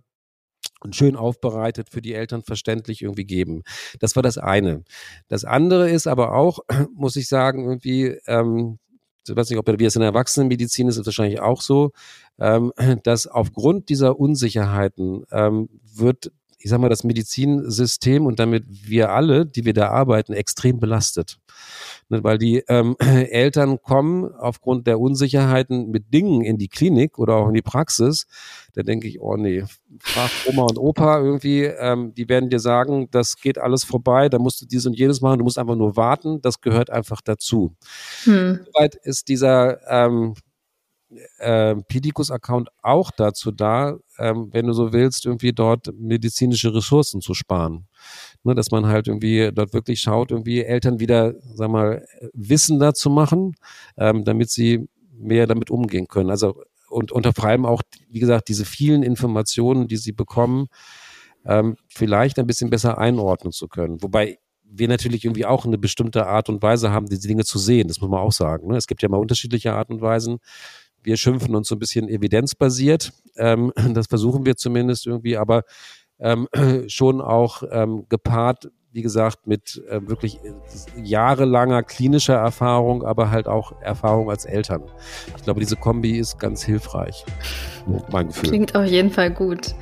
[0.80, 3.62] und schön aufbereitet für die Eltern verständlich irgendwie geben.
[4.00, 4.82] Das war das eine.
[5.28, 6.60] Das andere ist aber auch,
[6.94, 8.78] muss ich sagen, irgendwie ähm,
[9.28, 11.92] ich weiß nicht, ob wie es in der Erwachsenenmedizin ist, ist wahrscheinlich auch so,
[12.38, 12.72] ähm,
[13.04, 16.32] dass aufgrund dieser Unsicherheiten ähm, wird
[16.62, 21.38] ich sag mal, das Medizinsystem und damit wir alle, die wir da arbeiten, extrem belastet.
[22.10, 27.36] Ne, weil die ähm, Eltern kommen aufgrund der Unsicherheiten mit Dingen in die Klinik oder
[27.36, 28.26] auch in die Praxis.
[28.74, 29.64] Da denke ich, oh nee,
[30.00, 34.38] frag Oma und Opa irgendwie, ähm, die werden dir sagen, das geht alles vorbei, da
[34.38, 37.74] musst du dies und jenes machen, du musst einfach nur warten, das gehört einfach dazu.
[38.24, 38.60] Hm.
[38.66, 40.34] Soweit ist dieser ähm,
[41.38, 47.34] äh, Pedicus-Account auch dazu da, ähm, wenn du so willst, irgendwie dort medizinische Ressourcen zu
[47.34, 47.86] sparen.
[48.42, 53.10] Ne, dass man halt irgendwie dort wirklich schaut, irgendwie Eltern wieder, sag mal, wissender zu
[53.10, 53.54] machen,
[53.98, 56.30] ähm, damit sie mehr damit umgehen können.
[56.30, 60.66] Also und unter allem auch, wie gesagt, diese vielen Informationen, die sie bekommen,
[61.44, 64.02] ähm, vielleicht ein bisschen besser einordnen zu können.
[64.02, 67.88] Wobei wir natürlich irgendwie auch eine bestimmte Art und Weise haben, diese Dinge zu sehen.
[67.88, 68.68] Das muss man auch sagen.
[68.68, 68.76] Ne?
[68.76, 70.38] Es gibt ja mal unterschiedliche Art und Weisen
[71.02, 73.12] wir schimpfen uns so ein bisschen evidenzbasiert.
[73.36, 75.62] Ähm, das versuchen wir zumindest irgendwie, aber
[76.18, 76.48] ähm,
[76.88, 80.40] schon auch ähm, gepaart, wie gesagt, mit äh, wirklich
[81.00, 84.82] jahrelanger klinischer Erfahrung, aber halt auch Erfahrung als Eltern.
[85.36, 87.24] Ich glaube, diese Kombi ist ganz hilfreich.
[88.10, 88.48] Mein Gefühl.
[88.48, 89.74] Klingt auf jeden Fall gut.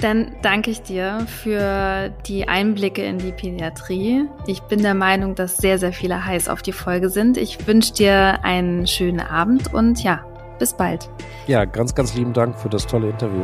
[0.00, 4.24] Dann danke ich dir für die Einblicke in die Pädiatrie.
[4.48, 7.36] Ich bin der Meinung, dass sehr, sehr viele heiß auf die Folge sind.
[7.36, 10.24] Ich wünsche dir einen schönen Abend und ja,
[10.58, 11.08] bis bald.
[11.46, 13.42] Ja, ganz, ganz lieben Dank für das tolle Interview.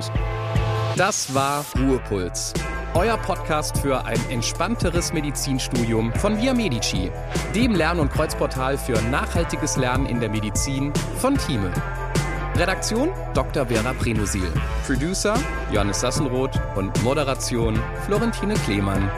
[0.96, 2.54] Das war Ruhepuls.
[2.94, 7.12] Euer Podcast für ein entspannteres Medizinstudium von Via Medici,
[7.54, 11.70] dem Lern- und Kreuzportal für nachhaltiges Lernen in der Medizin von Thieme.
[12.56, 13.66] Redaktion Dr.
[13.66, 14.50] Vera Prenusil.
[14.84, 15.34] Producer
[15.70, 19.08] Johannes Sassenroth und Moderation Florentine Klemann.